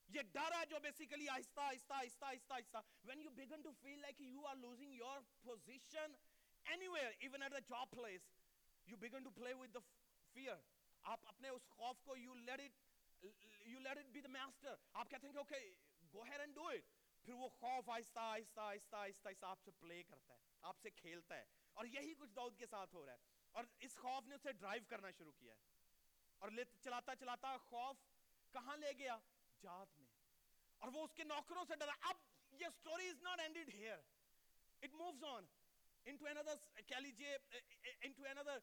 یہ 0.08 0.22
ڈر 0.22 0.52
ہے 0.60 0.66
جو 0.66 0.80
بیسیکلی 0.80 1.30
آہستہ 1.30 1.60
آہستہ 1.60 1.94
آہستہ 1.94 2.26
آہستہ 2.26 2.54
آہستہ۔ 2.54 2.78
When 3.08 3.20
you 3.20 3.32
begin 3.32 3.60
to 3.60 3.72
feel 3.86 3.98
like 3.98 4.36
you 4.36 4.44
are 4.46 4.60
losing 4.66 4.94
your 4.94 5.20
position 5.48 6.12
anywhere 6.74 7.12
even 7.28 7.42
at 7.42 7.52
the 7.52 7.76
job 7.76 8.00
place 8.00 8.37
you 8.92 8.98
begin 8.98 9.24
to 9.24 9.32
play 9.40 9.54
with 9.54 9.72
the 9.74 9.82
fear. 10.38 10.60
آپ 11.02 11.20
اپنے 11.26 11.50
اس 11.50 11.62
خوف 11.70 12.02
کو 12.02 12.16
you 12.16 12.36
let 12.36 12.60
it 12.60 12.72
you 13.68 13.80
let 13.80 13.98
it 13.98 14.10
be 14.18 14.22
the 14.28 14.36
master. 14.36 14.76
آپ 14.94 15.10
کہتے 15.10 15.28
ہیں 15.28 15.34
کہ 15.34 15.40
okay 15.40 15.66
go 16.16 16.30
ahead 16.30 16.48
and 16.48 16.66
do 16.66 16.72
it. 16.72 16.82
پھر 17.22 17.34
وہ 17.34 17.50
خوف 17.50 17.90
آہستہ 17.90 18.20
آہستہ 18.20 18.60
آہستہ 18.60 18.96
آہستہ 18.96 19.28
آہستہ 19.28 19.46
آپ 19.46 19.60
سے 19.66 19.72
پلے 19.72 20.04
کرتا 20.04 20.34
ہے، 20.34 20.40
آپ 20.62 20.78
سے 20.80 20.90
کھیلتا 20.90 21.38
ہے 21.38 21.46
اور 21.74 21.86
یہی 21.86 22.14
کچھ 22.14 22.32
داؤد 22.32 22.58
کے 22.58 22.66
ساتھ 22.66 22.96
ہو 22.96 23.06
رہا 23.06 23.14
ہے۔ 23.14 23.18
اور 23.52 23.64
اس 23.80 23.96
خوف 23.96 24.28
نے 24.28 24.36
اسے 24.36 24.52
ڈرائیو 24.52 24.84
کرنا 24.90 25.12
شروع 25.12 25.32
کیا 25.32 25.54
ہے۔ 25.54 25.60
اور 26.38 26.50
چلاتا 26.82 27.16
چلاتا 27.16 27.58
خوف 27.58 27.98
کہاں 28.52 28.78
لے 28.78 28.92
گیا؟ 28.98 29.18
جات 29.62 29.98
میں۔ 29.98 30.08
اور 30.78 30.90
وہ 30.94 31.04
اس 31.04 31.14
کے 31.14 31.24
نوکروں 31.24 31.66
سے 31.68 31.76
ڈرا۔ 31.76 31.94
اب 32.02 32.16
یہ 32.52 32.66
story 32.80 33.10
is 33.10 33.22
not 33.22 33.40
ended 33.40 33.74
here 33.74 33.98
it 34.82 34.94
moves 34.94 35.24
on 35.24 35.46
into 36.08 36.26
another 36.28 36.56
کہہ 36.88 37.00
لیجیے 37.00 37.38
انٹو 38.02 38.26
another 38.26 38.58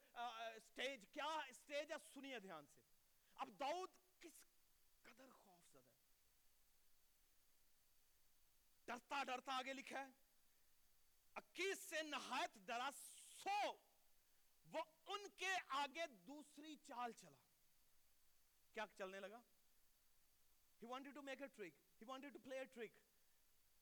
سٹیج 0.59 1.05
کیا 1.13 1.29
سٹیج 1.53 1.91
ہے 1.91 1.97
سنیے 2.13 2.39
دھیان 2.39 2.65
سے 2.65 2.81
اب 3.37 3.49
داؤد 3.59 3.89
کس 4.21 4.37
قدر 5.03 5.29
خوف 5.31 5.71
زدہ 5.71 5.79
ہے 5.79 6.03
ڈرتا 8.87 9.23
ڈرتا 9.23 9.57
آگے 9.57 9.73
لکھا 9.73 9.99
ہے 9.99 10.11
اکیس 11.35 11.79
سے 11.89 12.01
نہایت 12.05 12.55
ڈرا 12.67 12.89
سو 13.33 13.59
وہ 14.67 14.83
ان 15.07 15.27
کے 15.37 15.55
آگے 15.79 16.07
دوسری 16.27 16.75
چال 16.87 17.11
چلا 17.13 17.43
کیا 18.75 18.85
چلنے 18.97 19.19
لگا 19.19 19.41
he 20.81 20.85
wanted 20.85 21.13
to 21.15 21.21
make 21.23 21.41
a 21.41 21.49
trick. 21.49 21.73
He 21.99 22.05
wanted 22.05 22.33
to 22.33 22.39
play 22.39 22.57
a 22.59 22.67
trick. 22.69 22.91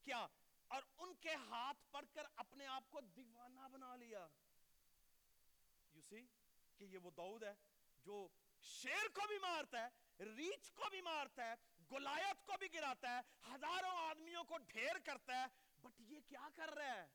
کیا 0.08 0.26
اور 0.68 0.82
ان 0.98 1.16
کے 1.16 1.36
ہاتھ 1.36 1.92
پڑھ 1.92 2.06
کر 2.14 2.24
اپنے 2.36 2.68
آپ 2.68 2.84
کو 2.90 3.02
دیوانہ 3.02 3.68
بنا 3.72 3.96
لیا۔ 3.96 4.28
You 5.94 6.02
see 6.14 6.26
کہ 6.78 6.84
یہ 6.84 6.98
وہ 6.98 7.12
دعود 7.12 7.44
ہے 7.44 7.54
جو 8.04 8.28
شیر 8.62 9.08
کو 9.14 9.28
بھی 9.28 9.38
مارتا 9.38 9.88
ہے 9.88 10.24
ریچ 10.24 10.72
کو 10.72 10.90
بھی 10.90 11.02
مارتا 11.02 11.46
ہے 11.46 11.54
گلایت 11.92 12.46
کو 12.46 12.54
بھی 12.60 12.74
گراتا 12.74 13.20
ہے، 13.20 13.52
ہزاروں 13.54 13.98
آدمیوں 13.98 14.44
کو 14.44 14.58
ڈھیر 14.58 15.00
کرتا 15.06 15.42
ہے۔ 15.42 15.46
بٹ 15.82 16.02
یہ 16.02 16.20
کیا 16.28 16.50
کر 16.56 16.70
رہا 16.70 16.96
ہے؟ 16.96 17.08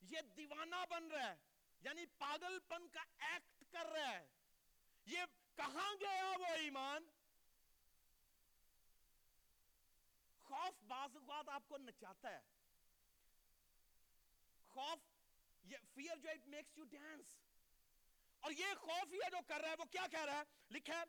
یہ 0.00 0.20
دیوانہ 0.20 0.76
بن 0.90 1.08
رہا 1.08 1.30
ہے 1.30 1.36
یعنی 1.80 2.06
پاگل 2.06 2.58
پن 2.58 2.88
کا 2.88 3.02
ایکٹ 3.18 3.64
کر 3.72 3.86
رہا 3.86 4.10
ہے۔ 4.10 4.26
یہ 5.06 5.22
کہاں 5.54 5.94
گیا 6.00 6.32
وہ 6.38 6.46
ایمان؟ 6.46 7.04
خوف 10.42 10.82
بعض 10.82 11.16
اوقات 11.16 11.48
آپ 11.48 11.62
کو 11.68 11.78
نچاتا 11.78 12.30
ہے۔ 12.30 12.55
خوف 14.76 15.04
یہ 15.64 15.84
فیئر 15.94 16.16
جو 16.22 16.30
اٹ 16.30 16.48
میکس 16.48 16.78
یو 16.78 16.84
ڈانس 16.90 17.36
اور 18.42 18.52
یہ 18.52 18.74
خوف 18.80 19.12
یہ 19.14 19.30
جو 19.32 19.38
کر 19.46 19.60
رہا 19.60 19.70
ہے 19.70 19.76
وہ 19.78 19.84
کیا 19.92 20.06
کہہ 20.10 20.24
رہا 20.24 20.38
ہے؟ 20.38 20.44
لکھا 20.70 20.98
ہے 20.98 21.04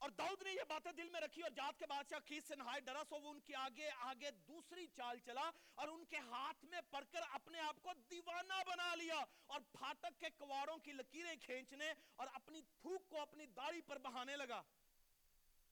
اور 0.00 0.10
داؤد 0.18 0.42
نے 0.42 0.52
یہ 0.52 0.64
باتیں 0.68 0.90
دل 0.96 1.08
میں 1.12 1.20
رکھی 1.20 1.42
اور 1.42 1.50
جات 1.56 1.78
کے 1.78 1.86
بادشاہ 1.86 2.18
کیس 2.26 2.44
سے 2.48 2.56
نہائے 2.56 2.80
ڈرا 2.80 3.02
سو 3.08 3.18
وہ 3.20 3.30
ان 3.30 3.40
کے 3.46 3.56
آگے 3.56 3.88
آگے 4.04 4.30
دوسری 4.46 4.86
چال 4.96 5.18
چلا 5.24 5.50
اور 5.74 5.88
ان 5.88 6.04
کے 6.10 6.18
ہاتھ 6.28 6.64
میں 6.64 6.80
پڑھ 6.90 7.04
کر 7.12 7.22
اپنے 7.38 7.58
آپ 7.60 7.82
کو 7.82 7.92
دیوانہ 8.10 8.62
بنا 8.66 8.94
لیا 8.94 9.18
اور 9.46 9.60
پھاٹک 9.72 10.18
کے 10.20 10.30
کواروں 10.38 10.78
کی 10.86 10.92
لکیریں 10.92 11.34
کھینچنے 11.42 11.92
اور 12.16 12.26
اپنی 12.32 12.62
تھوک 12.76 13.08
کو 13.08 13.20
اپنی 13.20 13.46
داڑھی 13.56 13.80
پر 13.90 13.98
بہانے 14.08 14.36
لگا۔ 14.36 14.62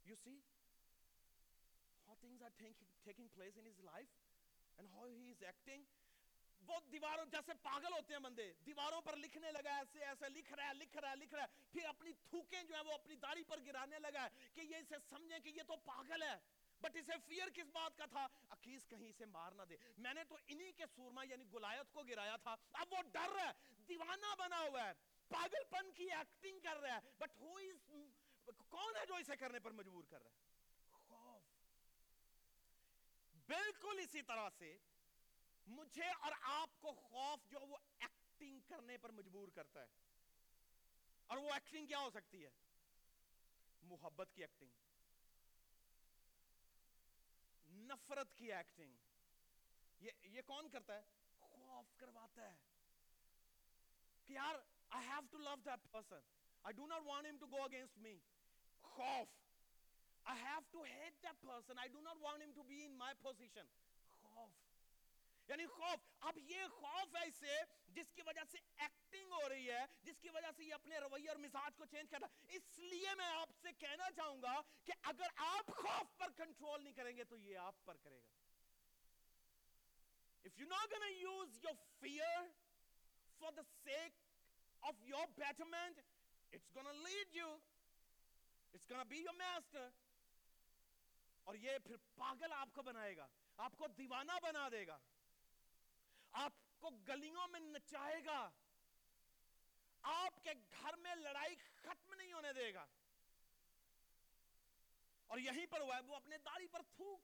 You 0.04 0.16
see 0.18 0.36
how 2.08 2.14
things 2.20 2.42
are 2.42 2.54
taking, 2.58 2.92
taking 3.06 3.26
place 3.30 3.56
in 3.56 3.64
his 3.64 3.80
life 3.86 4.12
and 4.78 4.88
how 4.90 5.08
he 5.08 5.24
is 5.32 5.42
acting 5.48 5.82
وہ 6.66 6.80
دیواروں 6.92 7.26
جیسے 7.26 7.52
پاگل 7.62 7.92
ہوتے 7.92 8.12
ہیں 8.12 8.20
بندے، 8.20 8.52
دیواروں 8.66 9.00
پر 9.00 9.16
لکھنے 9.16 9.52
لگا 9.52 9.76
ایسے 9.76 10.04
ایسے 10.04 10.28
لکھ 10.28 10.52
رہا 10.52 10.68
ہے، 10.68 10.74
لکھ 10.74 10.96
رہا 10.96 11.10
ہے، 11.10 11.16
لکھ 11.16 11.34
رہا 11.34 11.42
ہے۔ 11.42 11.46
پھر 11.72 11.84
اپنی 11.84 12.12
تھوکیں 12.12 12.62
جو 12.62 12.74
ہیں 12.74 12.82
وہ 12.82 12.92
اپنی 12.92 13.16
داڑھی 13.16 13.42
پر 13.42 13.60
گرانے 13.66 13.98
لگا 13.98 14.24
ہے 14.24 14.28
کہ 14.54 14.60
یہ 14.60 14.76
اسے 14.76 14.94
سمجھیں 15.08 15.40
کہ 15.40 15.48
یہ 15.48 15.62
تو 15.66 15.76
پاگل 15.76 16.22
ہے۔ 16.22 16.36
بٹ 16.80 16.96
اسے 16.96 17.12
فیئر 17.26 17.48
کس 17.54 17.66
بات 17.72 17.98
کا 17.98 18.06
تھا؟ 18.06 18.28
اکیس 18.48 18.88
کہیں 18.88 19.08
اسے 19.08 19.24
مار 19.24 19.52
نہ 19.52 19.62
دے۔ 19.62 19.76
میں 19.98 20.14
نے 20.14 20.24
تو 20.24 20.38
انہی 20.46 20.72
کے 20.72 20.84
سورما 20.96 21.24
یعنی 21.24 21.44
گلایت 21.52 21.92
کو 21.92 22.02
گرایا 22.02 22.36
تھا۔ 22.36 22.56
اب 22.72 22.86
وہ 22.90 23.02
ڈر 23.02 23.30
رہا 23.34 23.46
ہے، 23.46 23.52
دیوانہ 23.88 24.34
بنا 24.38 24.60
ہوا 24.60 24.88
ہے۔ 24.88 24.92
پاگل 25.28 25.64
پن 25.70 25.92
کی 25.92 26.12
ایکٹنگ 26.12 26.60
کر 26.60 26.76
رہا 26.76 26.94
ہے۔ 26.94 27.00
بٹ 27.18 27.30
ہو 27.40 27.58
کون 28.68 28.96
ہے 28.96 29.06
جو 29.06 29.14
اسے 29.14 29.36
کرنے 29.36 29.58
پر 29.58 29.70
مجبور 29.70 30.04
کر 30.04 30.22
رہا 30.22 30.30
ہے؟ 30.30 30.36
خوف۔ 30.92 31.42
بالکل 33.46 33.98
اسی 33.98 34.22
طرح 34.22 34.48
سے 34.58 34.76
مجھے 35.68 36.08
اور 36.10 36.32
آپ 36.42 36.80
کو 36.80 36.92
خوف 36.92 37.50
جو 37.50 37.60
وہ 37.66 37.76
ایکٹنگ 38.00 38.60
کرنے 38.68 38.96
پر 38.98 39.12
مجبور 39.12 39.48
کرتا 39.54 39.82
ہے 39.82 39.86
اور 41.30 41.38
وہ 41.38 41.52
ایکٹنگ 41.52 41.86
کیا 41.86 41.98
ہو 41.98 42.10
سکتی 42.10 42.44
ہے 42.44 42.50
محبت 43.82 44.34
کی 44.34 44.42
ایکٹنگ 44.42 44.86
نفرت 47.86 48.36
کی 48.36 48.52
ایکٹنگ 48.52 48.96
یہ 50.00 50.26
یہ 50.32 50.42
کون 50.46 50.68
کرتا 50.70 50.94
ہے 50.94 51.02
خوف 51.42 51.96
کرواتا 51.98 52.42
ہے 52.42 52.56
کہ 54.28 54.32
یار، 54.32 54.56
I 54.90 55.02
have 55.04 55.28
to 55.30 55.38
love 55.38 55.60
that 55.64 55.80
person. 55.92 56.22
I 56.64 56.72
do 56.72 56.86
not 56.88 57.04
want 57.04 57.26
him 57.26 57.36
to 57.38 57.46
go 57.46 57.64
against 57.64 57.96
me. 57.98 58.14
خوف 58.84 59.28
I 60.26 60.34
have 60.36 60.64
to 60.72 60.80
hate 60.84 61.16
that 61.22 61.36
person. 61.40 61.78
I 61.78 61.88
do 61.88 62.00
not 62.02 62.20
want 62.20 62.42
him 62.42 62.52
to 62.54 62.64
be 62.64 62.84
in 62.84 62.96
my 62.96 63.12
position. 63.16 63.64
یعنی 65.48 65.66
خوف. 65.66 65.98
اب 66.20 66.38
یہ 66.38 66.66
خوف 66.66 67.16
ہے 67.16 67.26
اسے 67.28 67.58
جس 67.88 68.12
کی 68.12 68.22
وجہ 68.22 68.44
سے 68.50 68.58
ایکٹنگ 68.76 69.32
ہو 69.32 69.48
رہی 69.48 69.70
ہے، 69.70 69.84
جس 70.02 70.18
کی 70.20 70.28
وجہ 70.28 70.50
سے 70.56 70.64
یہ 70.64 70.74
اپنے 70.74 70.98
رویے 70.98 71.28
اور 71.28 71.36
مزاج 71.36 71.76
کو 71.76 71.86
چینج 71.86 72.10
کر 72.10 72.18
رہا 72.20 72.28
ہے۔ 72.28 72.56
اس 72.56 72.78
لیے 72.78 73.14
میں 73.14 73.26
آپ 73.26 73.50
سے 73.62 73.72
کہنا 73.72 74.10
چاہوں 74.10 74.42
گا 74.42 74.60
کہ 74.84 74.92
اگر 75.02 75.26
آپ 75.36 75.66
خوف 75.76 76.16
پر 76.16 76.30
کنٹرول 76.36 76.82
نہیں 76.82 76.94
کریں 76.94 77.16
گے 77.16 77.24
تو 77.24 77.36
یہ 77.36 77.58
آپ 77.58 77.84
پر 77.84 77.96
کرے 77.96 78.20
گا۔ 78.20 78.36
If 80.48 80.58
you're 80.58 80.74
not 80.74 80.86
gonna 80.92 81.10
use 81.22 81.56
your 81.64 81.74
fear 82.02 82.36
for 83.40 83.50
the 83.50 83.64
sake 83.84 84.20
of 84.82 85.02
your 85.08 85.26
betterment 85.38 85.98
it's 86.52 86.70
gonna 86.76 86.94
lead 87.06 87.34
you. 87.38 87.48
It's 88.74 88.86
gonna 88.92 89.08
be 89.10 89.18
your 89.20 89.36
master. 89.38 89.88
اور 91.44 91.54
یہ 91.54 91.78
پھر 91.78 91.96
پاگل 92.14 92.52
آپ 92.52 92.68
کو 92.74 92.82
بنائے 92.82 93.16
گا، 93.16 93.26
آپ 93.56 93.72
کو 93.78 93.86
دیوانہ 93.86 94.32
بنا 94.42 94.68
دے 94.72 94.86
گا۔ 94.86 94.98
آپ 96.44 96.52
کو 96.78 96.90
گلیوں 96.90 97.48
میں 97.48 97.60
نچائے 97.60 98.24
گا۔ 98.24 98.50
آپ 100.02 100.44
کے 100.44 100.50
گھر 100.52 100.96
میں 100.96 101.14
لڑائی 101.14 101.54
ختم 101.56 102.14
نہیں 102.14 102.32
ہونے 102.32 102.52
دے 102.52 102.74
گا۔ 102.74 102.86
اور 105.26 105.38
یہیں 105.38 105.66
پر 105.66 105.80
ہوا 105.80 105.96
ہے 105.96 106.00
وہ 106.00 106.16
اپنے 106.16 106.38
داڑھی 106.38 106.66
پر 106.66 106.82
تھوک 106.82 107.20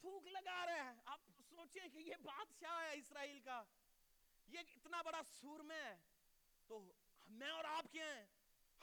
تھوک 0.00 0.26
لگا 0.26 0.66
رہے 0.66 0.80
ہیں۔ 0.80 1.00
آپ 1.04 1.20
سوچیں 1.48 1.88
کہ 1.88 1.98
یہ 1.98 2.14
بادشاہ 2.22 2.82
ہے 2.82 2.98
اسرائیل 2.98 3.40
کا۔ 3.40 3.64
یہ 4.46 4.58
اتنا 4.58 5.02
بڑا 5.02 5.20
سور 5.40 5.60
میں 5.60 5.84
ہے۔ 5.84 5.98
تو 6.66 6.92
میں 7.26 7.50
اور 7.50 7.64
آپ 7.64 7.84
کیا 7.92 8.16
ہیں؟ 8.16 8.26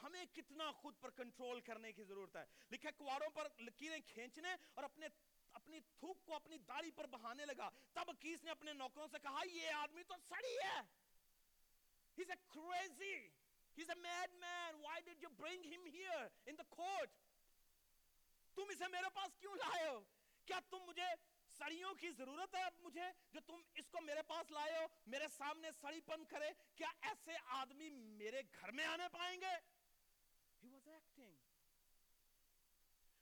ہمیں 0.02 0.24
کتنا 0.24 0.72
خود 0.72 0.94
پر 1.00 1.10
کنٹرول 1.10 1.60
کرنے 1.60 1.92
کی 1.92 2.04
ضرورت 2.04 2.36
ہے۔ 2.36 2.44
لکھے 2.70 2.90
کواروں 2.90 3.30
پر 3.30 3.48
لکیریں 3.58 4.00
کھینچنے 4.06 4.54
اور 4.74 4.84
اپنے 4.84 5.06
اپنی 5.58 5.80
تھوک 5.98 6.24
کو 6.24 6.34
اپنی 6.34 6.58
داڑھی 6.68 6.90
پر 6.90 7.06
بہانے 7.16 7.46
لگا۔ 7.46 7.68
تب 7.92 8.10
کیس 8.20 8.44
نے 8.44 8.50
اپنے 8.50 8.72
نوکروں 8.72 9.08
سے 9.12 9.18
کہا، 9.22 9.42
یہ 9.52 9.70
آدمی 9.82 10.02
تو 10.02 10.14
سڑی 10.28 10.56
ہے۔ 10.64 10.80
He's 12.18 12.30
a 12.30 12.40
crazy. 12.52 13.16
He's 13.78 13.90
a 13.94 13.96
madman. 14.04 14.78
Why 14.84 15.00
did 15.08 15.20
you 15.24 15.28
bring 15.40 15.66
him 15.72 15.84
here 15.96 16.22
in 16.50 16.56
the 16.60 16.64
court? 16.76 17.10
تم 18.54 18.70
اسے 18.70 18.86
میرے 18.92 19.10
پاس 19.14 19.34
کیوں 19.40 19.54
لائے 19.56 19.86
ہو 19.88 20.00
کیا 20.44 20.58
تم 20.70 20.78
مجھے 20.86 21.08
سڑیوں 21.58 21.94
کی 22.00 22.10
ضرورت 22.10 22.54
ہے 22.54 22.62
اب 22.62 22.80
مجھے 22.80 23.10
جو 23.32 23.40
تم 23.46 23.60
اس 23.74 23.88
کو 23.90 24.00
میرے 24.00 24.22
پاس 24.26 24.50
لائے 24.50 24.72
ہو 24.76 24.86
میرے 25.06 25.28
سامنے 25.36 25.70
سڑی 25.80 26.00
پن 26.06 26.24
کرے 26.24 26.50
کیا 26.74 26.88
ایسے 27.10 27.36
آدمی 27.58 27.90
میرے 28.22 28.42
گھر 28.60 28.72
میں 28.78 28.86
آنے 28.86 29.08
پائیں 29.12 29.40
گے 29.40 29.54
He 30.62 30.70
was 30.70 30.88
acting. 30.94 31.34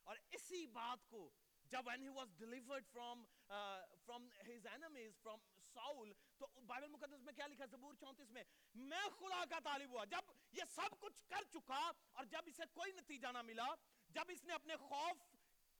اور 0.07 0.17
اسی 0.31 0.67
بات 0.67 1.09
کو 1.11 1.29
جب 1.71 1.89
when 1.89 2.03
he 2.03 2.11
was 2.19 2.29
delivered 2.41 2.85
from 2.93 3.27
uh, 3.51 3.81
from 4.07 4.23
his 4.49 4.67
enemies 4.75 5.15
from 5.23 5.41
Saul 5.75 6.13
تو 6.39 6.47
بائبل 6.67 6.89
مقدس 6.91 7.23
میں 7.25 7.33
کیا 7.33 7.47
لکھا 7.47 7.65
زبور 7.71 7.95
چونتیس 8.01 8.31
میں 8.31 8.45
میں 8.75 9.09
خدا 9.19 9.45
کا 9.51 9.59
طالب 9.65 9.91
ہوا۔ 9.91 10.05
جب 10.05 10.31
یہ 10.53 10.65
سب 10.75 11.01
کچھ 11.01 11.25
کر 11.29 11.45
چکا 11.53 11.91
اور 12.13 12.25
جب 12.25 12.43
اسے 12.47 12.63
کوئی 12.73 12.93
نتیجہ 12.93 13.33
نہ 13.33 13.43
ملا 13.43 13.67
جب 14.09 14.23
اس 14.29 14.45
نے 14.45 14.53
اپنے 14.53 14.77
خوف 14.77 15.25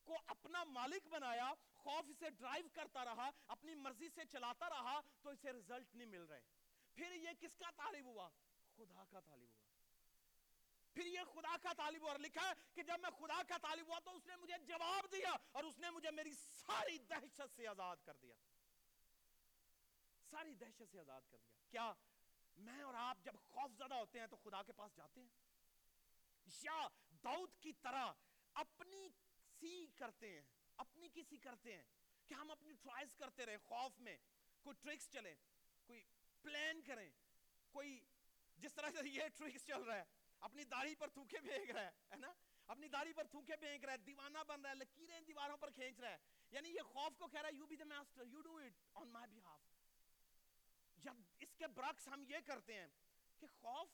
کو 0.05 0.17
اپنا 0.27 0.65
مالک 0.65 1.07
بنایا 1.07 1.53
خوف 1.75 2.11
اسے 2.11 2.31
ڈرائیو 2.31 2.69
کرتا 2.73 3.05
رہا 3.05 3.31
اپنی 3.47 3.75
مرضی 3.75 4.09
سے 4.09 4.25
چلاتا 4.33 4.69
رہا 4.69 5.01
تو 5.23 5.31
اسے 5.31 5.53
رزلٹ 5.53 5.95
نہیں 5.95 6.07
مل 6.07 6.23
رہے۔ 6.23 6.41
پھر 6.95 7.13
یہ 7.13 7.29
کس 7.41 7.57
کا 7.57 7.71
طالب 7.77 8.05
ہوا؟ 8.05 8.29
خدا 8.77 9.05
کا 9.11 9.21
طالب 9.21 9.49
ہوا۔ 9.49 9.56
پھر 10.97 11.07
یہ 11.07 11.21
خدا 11.35 11.57
کا 11.63 11.73
طالب 11.73 12.07
اور 12.07 12.19
لکھا 12.19 12.49
ہے 12.49 12.53
کہ 12.75 12.83
جب 12.83 13.01
میں 13.01 13.11
خدا 13.11 13.43
کا 13.49 13.59
طالب 13.59 13.87
ہوا 13.87 13.99
تو 13.99 14.17
اس 14.17 14.27
نے 14.27 14.37
مجھے 14.37 14.55
جواب 14.67 15.13
دیا 15.13 15.37
اور 15.53 15.65
اس 15.65 15.79
نے 15.79 15.91
مجھے 15.91 16.11
میری 16.11 16.35
ساری 16.35 16.99
دہشت 16.99 17.57
سے 17.57 17.67
آزاد 17.67 17.97
کر 18.05 18.17
دیا۔ 18.23 18.35
ساری 20.31 20.55
دہشت 20.55 20.83
سے 20.91 21.01
آزاد 21.01 21.21
کر 21.31 21.39
دیا۔ 21.39 21.57
کیا 21.71 21.93
میں 22.57 22.83
اور 22.83 22.95
آپ 22.95 23.19
جب 23.25 23.33
خوف 23.49 23.73
زدہ 23.73 23.95
ہوتے 23.95 24.21
ہیں 24.21 24.27
تو 24.27 24.37
خدا 24.37 24.63
کے 24.63 24.73
پاس 24.73 24.97
جاتے 24.97 25.21
ہیں؟ 25.21 25.29
یا 26.63 26.89
داؤد 27.25 27.57
کی 27.61 27.73
طرح 27.73 28.13
اپنی 28.55 29.09
سی 29.61 29.87
کرتے 29.87 30.37
ہیں، 30.37 30.45
اپنی 30.77 31.09
کسی 31.15 31.37
کرتے 31.37 31.77
ہیں 31.77 31.85
کہ 32.27 32.35
ہم 32.35 32.51
اپنی 32.51 32.73
ٹرائز 32.73 33.15
کرتے 33.15 33.47
رہے 33.47 33.57
خوف 33.57 34.01
میں 34.01 34.17
کوئی 34.63 34.77
ٹرکس 34.83 35.11
چلے 35.11 35.35
کوئی 35.85 36.05
پلان 36.43 36.83
کریں، 36.83 37.11
کوئی 37.71 38.05
جس 38.57 38.75
طرح 38.75 38.91
سے 38.91 39.09
یہ 39.09 39.23
ٹرکس 39.37 39.67
چل 39.67 39.83
رہا 39.83 39.97
ہے۔ 39.97 40.05
اپنی 40.47 40.65
داڑھی 40.65 40.95
پر 40.95 41.09
تھوکے 41.09 41.39
پھینک 41.39 41.71
رہا 41.71 41.85
ہے 41.85 42.17
نا؟ 42.17 42.33
اپنی 42.67 42.89
داڑھی 42.89 43.13
پر 43.13 43.27
تھوکے 43.27 43.57
پھینک 43.57 43.85
رہا 43.85 43.93
ہے، 43.93 43.99
دیوانہ 43.99 44.39
بن 44.49 44.61
رہا 44.61 44.71
ہے، 44.71 44.75
لکیریں 44.75 45.21
دیواروں 45.21 45.57
پر 45.57 45.71
کھینچ 45.71 46.01
رہا 46.01 46.11
ہے۔ 46.11 46.19
یعنی 46.51 46.69
یہ 46.69 46.83
خوف 46.83 47.17
کو 47.19 47.29
کہہ 47.29 47.41
رہا 47.41 47.49
ہے 47.49 47.55
you 47.55 47.67
be 47.67 47.77
the 47.77 47.85
master 47.85 48.27
you 48.27 48.41
do 48.41 48.57
it 48.57 48.73
on 48.95 49.09
my 49.09 49.33
behalf 49.33 49.61
جب 50.97 51.15
اس 51.39 51.55
کے 51.57 51.67
برعکس 51.67 52.09
ہم 52.09 52.25
یہ 52.29 52.37
کرتے 52.47 52.75
ہیں 52.75 52.87
کہ 53.39 53.47
خوف، 53.47 53.89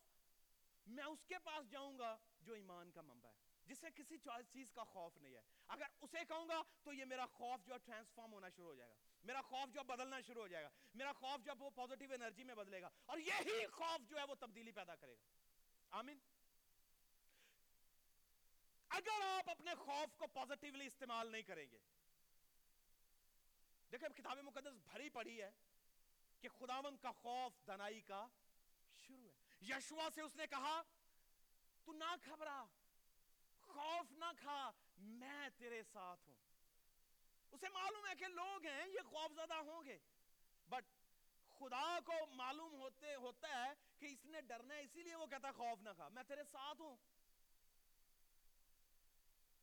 میں 0.86 1.04
اس 1.04 1.24
کے 1.24 1.38
پاس 1.38 1.70
جاؤں 1.70 1.98
گا 1.98 2.18
جو 2.40 2.54
ایمان 2.54 2.90
کا 2.90 3.02
منبع 3.02 3.30
ہے، 3.30 3.36
جسے 3.66 3.86
کسی 3.90 4.16
چیز 4.50 4.72
کا 4.72 4.84
خوف 4.84 5.18
نہیں 5.18 5.34
ہے۔ 5.34 5.40
اگر 5.68 5.84
اسے 6.00 6.18
کہوں 6.28 6.48
گا 6.48 6.62
تو 6.82 6.92
یہ 6.92 7.04
میرا 7.04 7.26
خوف 7.26 7.60
جو 7.64 7.74
ہے 7.74 7.78
ٹرانسفارم 7.78 8.32
ہونا 8.32 8.48
شروع 8.48 8.66
ہو 8.66 8.74
جائے 8.74 8.90
گا۔ 8.90 8.96
میرا 9.24 9.42
خوف 9.42 9.74
جو 9.74 9.82
بدلنا 9.82 10.20
شروع 10.20 10.42
ہو 10.42 10.48
جائے 10.48 10.64
گا۔ 10.64 10.70
میرا 10.94 11.12
خوف 11.12 11.44
جو 11.44 11.52
وہ 11.58 11.70
پوزیٹیو 11.70 12.12
انرجی 12.12 12.44
میں 12.44 12.54
بدلے 12.54 12.82
گا۔ 12.82 12.88
اور 13.06 13.18
یہی 13.18 13.66
خوف 13.66 14.10
جو 14.10 14.18
ہے 14.18 14.24
وہ 14.24 14.34
تبدیلی 14.34 14.72
پیدا 14.72 14.96
کرے 14.96 15.16
گا۔ 15.16 15.22
آمین؟ 15.90 16.18
اگر 18.92 19.22
آپ 19.22 19.50
اپنے 19.50 19.74
خوف 19.74 20.16
کو 20.16 20.26
پوزیٹیولی 20.26 20.86
استعمال 20.86 21.32
نہیں 21.32 21.42
کریں 21.42 21.66
گے، 21.70 21.78
دیکھیں 23.92 24.08
کتاب 24.08 24.38
مقدس 24.38 24.76
بھری 24.84 25.08
پڑی 25.08 25.42
ہے 25.42 25.50
کہ 26.40 26.48
خداون 26.48 26.96
کا 26.96 27.12
خوف، 27.12 27.66
دنائی 27.66 28.00
کا 28.00 28.26
شروع 28.96 29.28
ہے۔ 29.28 29.66
یشوا 29.68 30.08
سے 30.14 30.20
اس 30.20 30.36
نے 30.36 30.46
کہا، 30.46 30.82
تو 31.84 31.92
نہ 31.92 32.16
گھبرا، 32.24 32.64
خوف 33.60 34.12
نہ 34.12 34.30
کھا، 34.38 34.70
میں 34.98 35.48
تیرے 35.58 35.82
ساتھ 35.92 36.28
ہوں۔ 36.28 36.36
اسے 37.52 37.68
معلوم 37.68 38.06
ہے 38.06 38.14
کہ 38.14 38.24
لوگ 38.24 38.66
ہیں، 38.66 38.88
یہ 38.88 39.00
خوف 39.00 39.32
زدہ 39.32 39.54
ہوں 39.54 39.84
گے۔ 39.84 39.98
بٹ 40.68 40.84
خدا 41.58 41.98
کو 42.06 42.26
معلوم 42.26 42.74
ہوتے، 42.74 43.14
ہوتا 43.14 43.48
ہے 43.48 43.72
کہ 43.98 44.06
اس 44.06 44.26
نے 44.26 44.40
ڈرنا 44.40 44.74
ہے، 44.74 44.80
اسی 44.80 45.02
لیے 45.02 45.14
وہ 45.14 45.26
کہتا 45.26 45.48
ہے، 45.48 45.52
خوف 45.52 45.82
نہ 45.82 45.90
کھا، 45.96 46.08
میں 46.08 46.22
تیرے 46.22 46.44
ساتھ 46.44 46.80
ہوں۔ 46.80 46.96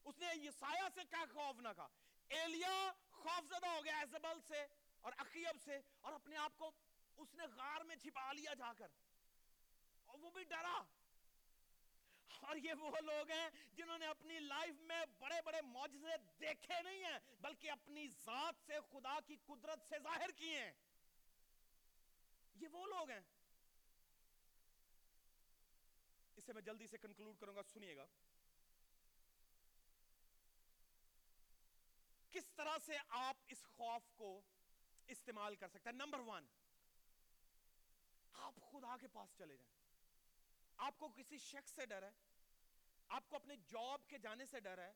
اس 0.09 0.17
نے 0.17 0.27
یسایہ 0.35 0.87
سے 0.95 1.01
کہا 1.09 1.25
خوف 1.33 1.55
نہ 1.61 1.69
کھا۔ 1.75 1.87
ایلیا 2.29 2.91
خوف 3.11 3.47
زدہ 3.47 3.67
ہو 3.67 3.83
گیا 3.83 3.99
ایزبل 3.99 4.41
سے 4.47 4.65
اور 5.01 5.13
اخیب 5.17 5.61
سے 5.63 5.79
اور 6.01 6.13
اپنے 6.13 6.35
آپ 6.35 6.57
کو 6.57 6.71
اس 7.17 7.33
نے 7.33 7.43
غار 7.43 7.81
میں 7.81 7.95
چھپا 7.95 8.33
لیا 8.33 8.53
جا 8.53 8.73
کر۔ 8.73 8.87
اور 10.05 10.19
وہ 10.19 10.29
بھی 10.29 10.43
ڈرا۔ 10.43 10.81
اور 12.41 12.55
یہ 12.55 12.73
وہ 12.73 12.91
لوگ 13.01 13.31
ہیں 13.31 13.49
جنہوں 13.73 13.97
نے 13.97 14.05
اپنی 14.05 14.39
لائف 14.39 14.75
میں 14.79 15.01
بڑے 15.19 15.41
بڑے 15.45 15.61
معجزے 15.61 16.17
دیکھے 16.39 16.81
نہیں 16.81 17.05
ہیں، 17.05 17.19
بلکہ 17.39 17.71
اپنی 17.71 18.07
ذات 18.07 18.55
سے، 18.65 18.73
خدا 18.91 19.19
کی 19.19 19.35
قدرت 19.45 19.79
سے 19.89 19.95
ظاہر 19.99 20.29
کیے 20.31 20.59
ہیں۔ 20.59 20.73
یہ 22.55 22.67
وہ 22.67 22.87
لوگ 22.87 23.09
ہیں۔ 23.09 23.21
اسے 26.37 26.53
میں 26.53 26.61
جلدی 26.61 26.87
سے 26.87 26.97
کنکلوڈ 26.97 27.37
کروں 27.39 27.55
گا، 27.55 27.63
سنیے 27.63 27.97
گا۔ 27.97 28.05
کس 32.31 32.49
طرح 32.55 32.77
سے 32.85 32.97
آپ 33.09 33.37
اس 33.47 33.63
خوف 33.63 34.09
کو 34.15 34.41
استعمال 35.07 35.55
کر 35.55 35.67
سکتے 35.67 35.89
ہیں؟ 35.89 35.97
نمبر 35.97 36.19
ون 36.19 36.47
آپ 38.33 38.53
خدا 38.71 38.97
کے 38.97 39.07
پاس 39.07 39.29
چلے 39.37 39.57
جائیں۔ 39.57 39.77
آپ 40.77 40.97
کو 40.97 41.09
کسی 41.09 41.37
شخص 41.37 41.71
سے 41.71 41.85
ڈر 41.85 42.03
ہے، 42.03 42.11
آپ 43.09 43.29
کو 43.29 43.35
اپنے 43.35 43.55
جاب 43.67 44.07
کے 44.07 44.17
جانے 44.17 44.45
سے 44.45 44.59
ڈر 44.59 44.77
ہے، 44.77 44.91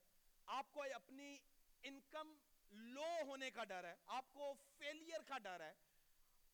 آپ 0.45 0.71
کو 0.71 0.83
اپنی 0.95 1.37
انکم 1.83 2.35
لو 2.69 3.07
ہونے 3.27 3.51
کا 3.51 3.63
ڈر 3.63 3.83
ہے، 3.83 3.95
آپ 4.05 4.33
کو 4.33 4.53
فیلئر 4.77 5.21
کا 5.21 5.37
ڈر 5.37 5.59
ہے، 5.59 5.73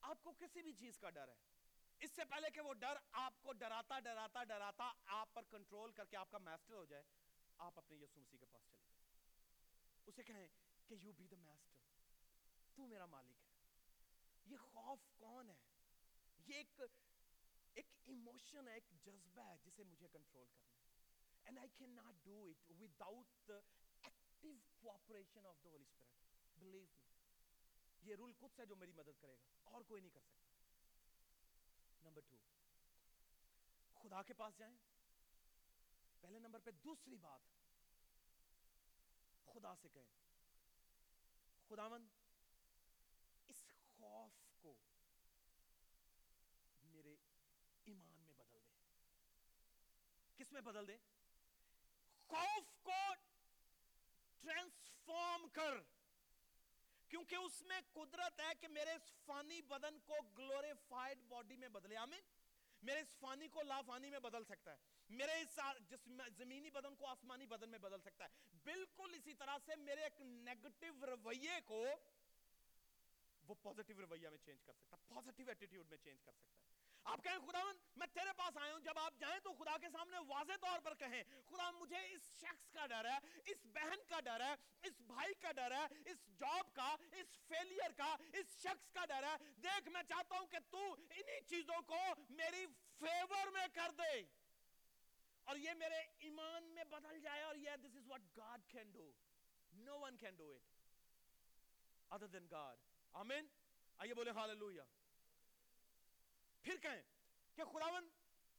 آپ 0.01 0.23
کو 0.23 0.31
کسی 0.31 0.61
بھی 0.61 0.73
چیز 0.73 0.99
کا 0.99 1.09
ڈر 1.09 1.27
ہے۔ 1.27 1.35
اس 1.99 2.11
سے 2.11 2.25
پہلے 2.25 2.49
کہ 2.49 2.61
وہ 2.61 2.73
ڈر 2.73 2.97
آپ 3.11 3.41
کو 3.41 3.53
ڈراتا 3.53 3.99
ڈراتا 3.99 4.43
ڈراتا، 4.43 4.91
آپ 5.05 5.33
پر 5.33 5.43
کنٹرول 5.43 5.91
کر 5.91 6.05
کے 6.05 6.17
آپ 6.17 6.31
کا 6.31 6.37
میسٹر 6.37 6.73
ہو 6.73 6.85
جائے، 6.85 7.03
آپ 7.57 7.77
اپنے 7.77 7.97
یسو 7.97 8.19
مسیح 8.19 8.37
کے 8.37 8.45
پاس 8.45 8.63
چلے 8.71 8.83
جائیں۔ 8.87 10.07
اسے 10.07 10.23
کہیں 10.23 10.47
کہ 10.89 10.95
یو 10.95 11.11
بی 11.13 11.27
دا 11.27 11.37
میسٹر 11.37 12.75
تو 12.77 12.85
میرا 12.87 13.05
مالک 13.07 13.41
ہے 13.41 13.47
یہ 14.45 14.61
خوف 14.67 14.99
کون 15.17 15.49
ہے 15.49 15.57
یہ 16.47 16.55
ایک 16.55 16.81
ایک 17.75 17.97
ایموشن 18.05 18.67
ہے 18.67 18.73
ایک 18.73 18.89
جذبہ 19.03 19.43
ہے 19.43 19.57
جسے 19.65 19.83
مجھے 19.83 20.07
کنٹرول 20.07 20.47
کرنا 20.47 20.77
ہے 20.77 21.45
and 21.45 21.59
I 21.59 21.69
can 21.77 21.95
not 21.95 22.23
do 22.23 22.41
it 22.43 22.71
without 22.79 23.47
the 23.47 23.59
active 24.03 24.55
cooperation 24.79 25.45
of 25.45 25.63
the 25.63 25.69
holy 25.69 25.85
spirit 25.85 26.57
believe 26.57 26.85
me 26.85 28.09
یہ 28.09 28.15
رول 28.15 28.33
کچھ 28.37 28.59
ہے 28.59 28.65
جو 28.65 28.75
میری 28.75 28.91
مدد 28.91 29.21
کرے 29.21 29.35
گا 29.35 29.71
اور 29.71 29.83
کوئی 29.83 30.01
نہیں 30.01 30.11
کر 30.11 30.21
سکتا 30.21 30.47
نمبر 32.03 32.21
ٹو 32.29 32.37
خدا 33.97 34.21
کے 34.21 34.33
پاس 34.33 34.57
جائیں 34.59 34.75
پہلے 36.23 36.39
نمبر 36.39 36.59
پہ 36.59 36.71
دوسری 36.83 37.17
بات 37.17 37.57
خدا 39.47 39.75
سے 39.75 39.89
کہیں 39.89 40.28
خداون 41.69 42.07
اس 43.47 43.63
خوف 43.97 44.31
کو 44.61 44.73
میرے 46.83 47.15
ایمان 47.85 48.19
میں 48.19 48.33
بدل 48.33 48.53
دے۔ 48.53 48.77
کس 50.37 50.51
میں 50.51 50.61
بدل 50.61 50.87
دے؟ 50.87 50.97
خوف 52.27 52.83
کو 52.83 53.13
ٹرانسفارم 54.41 55.47
کر۔ 55.47 55.73
کیونکہ 57.09 57.35
اس 57.35 57.61
میں 57.61 57.81
قدرت 57.93 58.39
ہے 58.39 58.55
کہ 58.59 58.67
میرے 58.67 58.91
اس 58.91 59.11
فانی 59.25 59.61
بدن 59.61 59.99
کو 59.99 60.15
گلوریفائڈ 60.37 61.19
باڈی 61.27 61.55
میں 61.55 61.69
بدلے۔ 61.69 61.97
آمین۔ 61.97 62.21
میرے 62.81 62.99
اس 62.99 63.17
فانی 63.19 63.47
کو 63.47 63.61
لافانی 63.61 64.09
میں 64.09 64.19
بدل 64.19 64.43
سکتا 64.43 64.71
ہے۔ 64.71 64.98
میرے 65.09 65.31
اس 65.31 65.59
زمینی 66.37 66.69
بدن 66.69 66.95
کو 66.95 67.07
آسمانی 67.07 67.45
بدن 67.45 67.69
میں 67.69 67.79
بدل 67.79 68.01
سکتا 68.01 68.25
ہے۔ 68.25 68.29
بالکل 68.63 69.13
اسی 69.13 69.33
طرح 69.33 69.57
سے 69.65 69.75
میرے 69.75 70.03
ایک 70.03 70.21
نیگٹیو 70.21 70.93
رویے 71.05 71.59
کو 71.65 71.85
وہ 73.43 73.55
پوزیٹیو 73.61 73.95
رویہ 73.99 74.29
میں 74.29 74.37
چینج 74.37 74.63
کر 74.63 74.73
سکتا 74.73 74.97
ہے۔ 74.97 75.01
پوزیٹیو 75.07 75.45
ایٹیٹیوڈ 75.47 75.87
میں 75.89 75.97
چینج 75.97 76.21
کر 76.21 76.31
سکتا 76.31 76.53
ہے۔ 76.53 76.69
آپ 77.03 77.23
کہیں 77.23 77.37
خدا 77.47 77.63
میں 77.95 78.07
تیرے 78.07 78.33
پاس 78.37 78.57
آیا 78.57 78.73
ہوں، 78.73 78.79
جب 78.79 78.99
آپ 78.99 79.13
جائیں 79.19 79.39
تو 79.39 79.53
خدا 79.53 79.77
کے 79.77 79.87
سامنے 79.91 80.17
واضح 80.27 80.57
طور 80.61 80.79
پر 80.79 80.93
کہیں، 80.93 81.23
خدا 81.45 81.71
مجھے 81.71 81.97
اس 81.97 82.21
شخص 82.41 82.71
کا 82.71 82.85
ڈر 82.85 83.05
ہے، 83.05 83.17
اس 83.45 83.65
بہن 83.65 84.03
کا 84.07 84.19
ڈر 84.19 84.41
ہے، 84.41 84.55
اس 84.83 85.01
بھائی 85.01 85.33
کا 85.33 85.51
ڈر 85.51 85.71
ہے، 85.71 86.11
اس 86.11 86.39
جاب 86.39 86.73
کا، 86.73 86.95
اس 87.11 87.37
فیلئر 87.47 87.91
کا، 87.91 88.15
اس 88.33 88.61
شخص 88.61 88.91
کا 88.91 89.05
ڈر 89.05 89.23
ہے۔ 89.23 89.51
دیکھ، 89.63 89.89
میں 89.89 90.03
چاہتا 90.03 90.39
ہوں 90.39 90.47
کہ 90.47 90.57
تو 90.69 90.93
انہی 90.93 91.41
چیزوں 91.47 91.81
کو 91.81 91.99
میری 92.29 92.65
فیور 92.99 93.47
میں 93.47 93.67
کر 93.73 93.91
دے۔ 93.97 94.38
اور 95.49 95.57
یہ 95.57 95.73
میرے 95.73 95.99
ایمان 96.19 96.63
میں 96.63 96.83
بدل 96.83 97.19
جائے 97.19 97.43
اور 97.43 97.55
یہ 97.55 97.69
this 97.71 97.95
is 98.01 98.07
what 98.07 98.25
God 98.37 98.65
can 98.73 98.91
do. 98.97 99.05
No 99.85 99.95
one 99.95 100.17
can 100.19 100.35
do 100.37 100.51
it 100.53 100.61
other 102.11 102.27
than 102.35 102.47
God. 102.51 102.77
آمین 103.13 103.47
آئیے 103.97 104.13
بولے 104.13 104.31
ہاللویہ 104.31 104.81
پھر 106.61 106.77
کہیں 106.77 107.01
کہ 107.55 107.63
خداون 107.63 108.09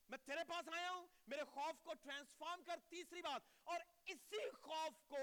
میں 0.09 0.19
تیرے 0.19 0.45
پاس 0.49 0.69
آیا 0.73 0.91
ہوں، 0.91 1.07
میرے 1.27 1.45
خوف 1.45 1.83
کو 1.83 1.95
ٹرانسفارم 1.95 2.63
کر، 2.63 2.81
تیسری 2.89 3.23
بات، 3.23 3.43
اور 3.65 3.81
اسی 4.05 4.51
خوف 4.51 5.09
کو 5.09 5.19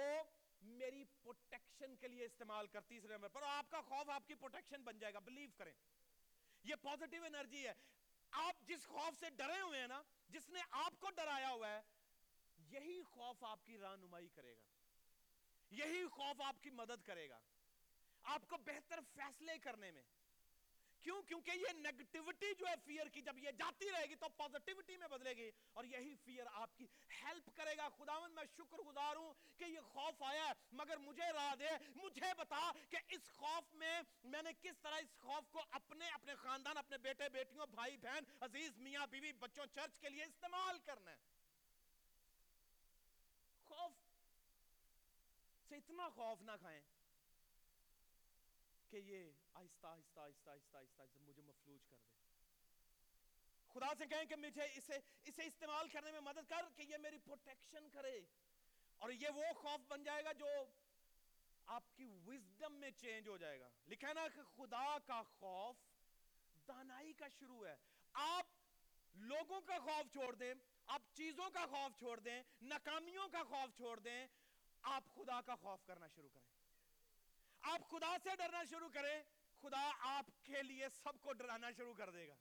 میری 0.62 1.04
پروٹیکشن 1.24 1.96
کے 1.96 2.08
لیے 2.08 2.26
استعمال 2.26 2.68
کر، 2.68 2.82
تیسرے 2.82 3.14
نمبر 3.14 3.30
پر 3.30 3.42
آپ 3.42 3.72
کا 3.72 3.82
خوف 3.82 4.10
آپ 4.10 4.28
کی 4.28 4.36
پروٹیکشن 4.36 4.84
بن 4.84 5.00
جائے 5.00 5.14
گا 5.14 5.20
بلیو 5.20 5.50
کریں۔ 5.58 5.74
یہ 6.64 6.76
پوزیٹیو 6.76 7.24
انرجی 7.24 7.68
ہے۔ 7.68 7.74
آپ 8.40 8.56
جس 8.62 8.88
خوف 8.88 9.20
سے 9.20 9.30
ڈرے 9.30 9.62
ہوئے 9.62 9.80
ہیں 9.80 9.88
نا، 9.88 10.02
جس 10.30 10.50
نے 10.50 10.60
آپ 10.72 11.00
کو 11.00 11.10
ڈرایا 11.10 11.50
ہوا 11.50 11.70
ہے، 11.70 11.82
یہی 12.58 13.04
خوف 13.04 13.44
آپ 13.44 13.66
کی 13.66 13.78
رہنمائی 13.78 14.28
کرے 14.28 14.56
گا۔ 14.56 14.66
یہی 15.72 16.08
خوف 16.08 16.42
آپ 16.42 16.56
کی 16.62 16.70
مدد 16.70 17.04
کرے 17.04 17.30
گا۔ 17.30 17.40
آپ 18.24 18.48
کو 18.48 18.58
بہتر 18.58 19.00
فیصلے 19.14 19.60
کرنے 19.60 19.92
میں۔ 19.92 20.04
کیوں؟ 21.08 21.22
کیونکہ 21.22 21.52
یہ 21.52 21.74
نیگٹیوٹی 21.74 22.54
جو 22.60 22.66
ہے 22.68 22.74
فیئر 22.86 23.08
کی 23.08 23.22
جب 23.22 23.38
یہ 23.38 23.52
جاتی 23.52 23.92
رہے 23.92 24.06
گی 24.10 24.16
تو 24.16 24.30
پازیٹیوٹی 24.38 24.98
میں 24.98 25.08
بدلے 25.08 25.36
گی 25.38 25.50
اور 25.74 25.84
یہی 25.84 26.16
فیئر 26.24 26.48
آپ 26.52 26.78
کی 26.78 26.88
ہیلپ 27.22 27.50
کرے 27.56 27.76
گا۔ 27.78 27.88
خداوند، 27.90 28.34
میں 28.34 28.44
شکر 28.56 28.82
گزار 28.88 29.16
ہوں 29.16 29.34
کہ 29.58 29.66
یہ 29.66 29.80
خوف 29.94 30.24
آیا 30.24 30.48
ہے، 30.48 30.52
مگر 30.72 30.98
مجھے 30.98 31.32
راہ 31.34 31.56
دے، 31.56 31.70
مجھے 31.96 32.34
بتا 32.38 32.72
کہ 32.90 32.98
اس 33.08 33.30
خوف 33.30 33.74
میں 33.74 34.02
میں 34.24 34.42
نے 34.42 34.54
کس 34.62 34.80
طرح 34.82 34.98
اس 34.98 35.16
خوف 35.20 35.50
کو 35.52 35.64
اپنے 35.72 36.10
اپنے 36.10 36.36
خاندان، 36.36 36.78
اپنے 36.78 36.98
بیٹے، 36.98 37.30
بیٹیوں، 37.30 37.68
بھائی، 37.68 37.98
بہن، 37.98 38.24
عزیز، 38.42 38.78
میاں، 38.78 39.08
بیوی، 39.08 39.34
بچوں، 39.34 39.66
چرچ 39.66 40.00
کے 40.00 40.10
لیے 40.10 40.24
استعمال 40.24 40.80
کرنا 40.86 41.12
ہے۔ 41.12 41.18
خوف 43.66 43.92
سے 45.70 45.76
اتنا 45.76 46.10
خوف 46.10 46.42
نہ 46.42 46.52
کھائیں 46.60 46.82
کہ 48.90 48.98
یہ 48.98 49.32
آہستہ 49.58 49.88
آہستہ 49.88 50.20
آہستہ 50.20 50.50
آہستہ 50.50 50.78
آہستہ 50.78 51.02
مجھے 51.20 51.42
مفلوج 51.42 51.80
کر 51.90 51.98
دے۔ 51.98 52.16
خدا 53.74 53.94
سے 53.98 54.06
کہیں 54.06 54.26
کہ 54.26 54.36
مجھے 54.36 54.64
اسے 54.76 55.00
اسے 55.24 55.46
استعمال 55.46 55.90
کرنے 55.90 56.12
میں 56.12 56.20
مدد 56.20 56.50
کر 56.50 56.66
کہ 56.76 56.82
یہ 56.82 56.98
میری 56.98 57.18
پروٹیکشن 57.18 57.90
کرے۔ 57.90 58.22
اور 58.98 59.10
یہ 59.10 59.30
وہ 59.30 59.44
خوف 59.54 59.80
بن 59.88 60.04
جائے 60.04 60.24
گا 60.24 60.32
جو 60.32 60.48
آپ 61.66 61.84
کی 61.96 62.06
وزڈم 62.06 62.74
میں 62.74 62.92
چینج 62.92 63.28
ہو 63.28 63.38
جائے 63.38 63.60
گا۔ 63.60 63.70
لکھا 63.88 64.14
نا 64.14 64.28
کہ 64.28 64.42
خدا 64.56 64.98
کا 65.06 65.24
خوف 65.24 65.76
دانائی 66.68 67.14
کا 67.14 67.28
شروع 67.40 67.68
ہے۔ 67.68 67.76
آپ 68.14 68.46
لوگوں 69.14 69.62
کا 69.62 69.80
خوف 69.80 70.12
چھوڑ 70.12 70.36
دیں، 70.36 70.54
آپ 70.88 71.02
چیزوں 71.14 71.50
کا 71.50 71.66
خوف 71.66 72.00
چھوڑ 72.00 72.20
دیں، 72.20 72.44
ناکامیوں 72.62 73.28
کا 73.28 73.44
خوف 73.44 73.78
چھوڑ 73.78 74.00
دیں، 74.00 74.28
آپ 74.82 75.04
خدا 75.16 75.42
کا 75.42 75.56
خوف 75.56 75.86
کرنا 75.86 76.08
شروع 76.08 76.30
کریں۔ 76.30 76.48
آپ 77.62 77.82
خدا 77.90 78.18
سے 78.24 78.30
ڈرنا 78.38 78.64
شروع 78.64 78.90
کریں۔ 78.90 79.24
خدا 79.68 79.92
آپ 80.00 80.26
کے 80.44 80.64
لیے 80.64 80.90
سب 80.90 81.22
کو 81.22 81.34
ڈرانا 81.34 81.72
شروع 81.72 81.94
کر 81.94 82.10
دے 82.10 82.28
گا۔ 82.28 82.36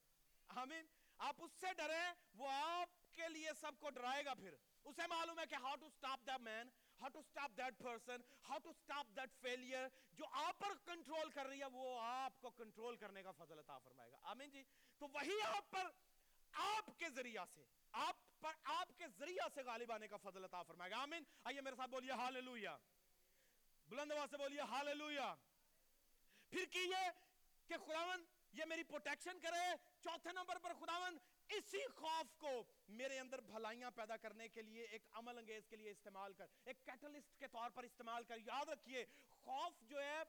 آمین۔ 0.49 0.87
آپ 1.19 1.37
اس 1.39 1.51
سے 1.61 1.67
ڈریں، 1.77 2.15
وہ 2.35 2.49
آپ 2.53 3.15
کے 3.15 3.29
لیے 3.29 3.49
سب 3.61 3.73
کو 3.79 3.91
ڈرائے 3.91 4.25
گا 4.25 4.35
پھر۔ 4.35 4.55
اسے 4.85 5.03
معلوم 5.07 5.39
ہے 5.39 5.47
کہ 5.47 5.55
how 5.55 5.71
to 5.71 5.85
stop 5.85 6.17
that 6.31 6.41
man 6.41 6.65
how 7.03 7.09
to 7.17 7.21
stop 7.21 7.49
that 7.61 7.87
person 7.87 8.19
how 8.51 8.59
to 8.67 8.71
stop 8.71 9.05
that 9.19 9.49
failure 9.49 9.89
جو 10.13 10.25
آپ 10.33 10.59
پر 10.59 10.69
کنٹرول 10.85 11.31
کر 11.31 11.47
رہی 11.47 11.61
ہے، 11.61 11.65
وہ 11.65 12.01
آپ 12.01 12.41
کو 12.41 12.51
کنٹرول 12.51 12.97
کرنے 12.97 13.23
کا 13.23 13.31
فضل 13.31 13.59
عطا 13.59 13.79
فرمائے 13.79 14.13
گا۔ 14.13 14.17
آمین 14.23 14.51
جی۔ 14.51 14.65
تو 14.99 15.07
وہی 15.09 15.43
آپ 15.43 15.71
پر، 15.71 15.85
آپ 16.53 16.99
کے 16.99 17.11
ذریعہ 17.11 17.45
سے، 17.55 17.65
آپ 17.93 18.17
پر، 18.41 18.53
آپ 18.65 18.89
کے 18.99 19.05
ذریعہ 19.19 19.49
سے 19.55 19.63
غالب 19.63 19.93
آنے 19.93 20.09
کا 20.09 20.17
فضل 20.17 20.45
عطا 20.45 20.63
فرمائے 20.63 20.91
گا۔ 20.91 20.97
آمین۔ 20.97 21.25
آئیے 21.45 21.61
میرے 21.61 21.77
ساتھ 21.77 21.91
بولیے 21.91 22.13
ہاللویہ 22.13 22.69
بلند 23.89 24.13
آواز 24.13 24.31
سے 24.31 24.37
بولیے 24.37 24.61
ہاللویہ 24.61 25.35
پھر 26.51 26.65
کیے 26.65 27.11
کہ 27.67 27.77
خداون 27.77 28.25
یہ 28.53 28.65
میری 28.65 28.83
پروٹیکشن 28.83 29.39
کرے، 29.41 29.75
چوتھے 30.01 30.33
نمبر 30.33 30.59
پر 30.59 30.75
خداون 30.75 31.19
اسی 31.49 31.87
خوف 31.95 32.35
کو 32.39 32.65
میرے 32.89 33.19
اندر 33.19 33.41
بھلائیاں 33.41 33.91
پیدا 33.91 34.17
کرنے 34.17 34.49
کے 34.49 34.63
لیے 34.63 34.85
ایک 34.85 35.03
عمل 35.13 35.39
انگیز 35.39 35.67
کے 35.67 35.77
لیے 35.77 35.91
استعمال 35.91 36.33
کر، 36.33 36.47
ایک 36.65 36.77
کیٹلسٹ 36.85 37.39
کے 37.39 37.49
طور 37.49 37.71
پر 37.71 37.83
استعمال 37.83 38.25
کر۔ 38.25 38.39
یاد 38.39 38.69
رکھیے، 38.69 39.05
خوف 39.29 39.73
جو 39.81 40.03
ہے 40.03 40.23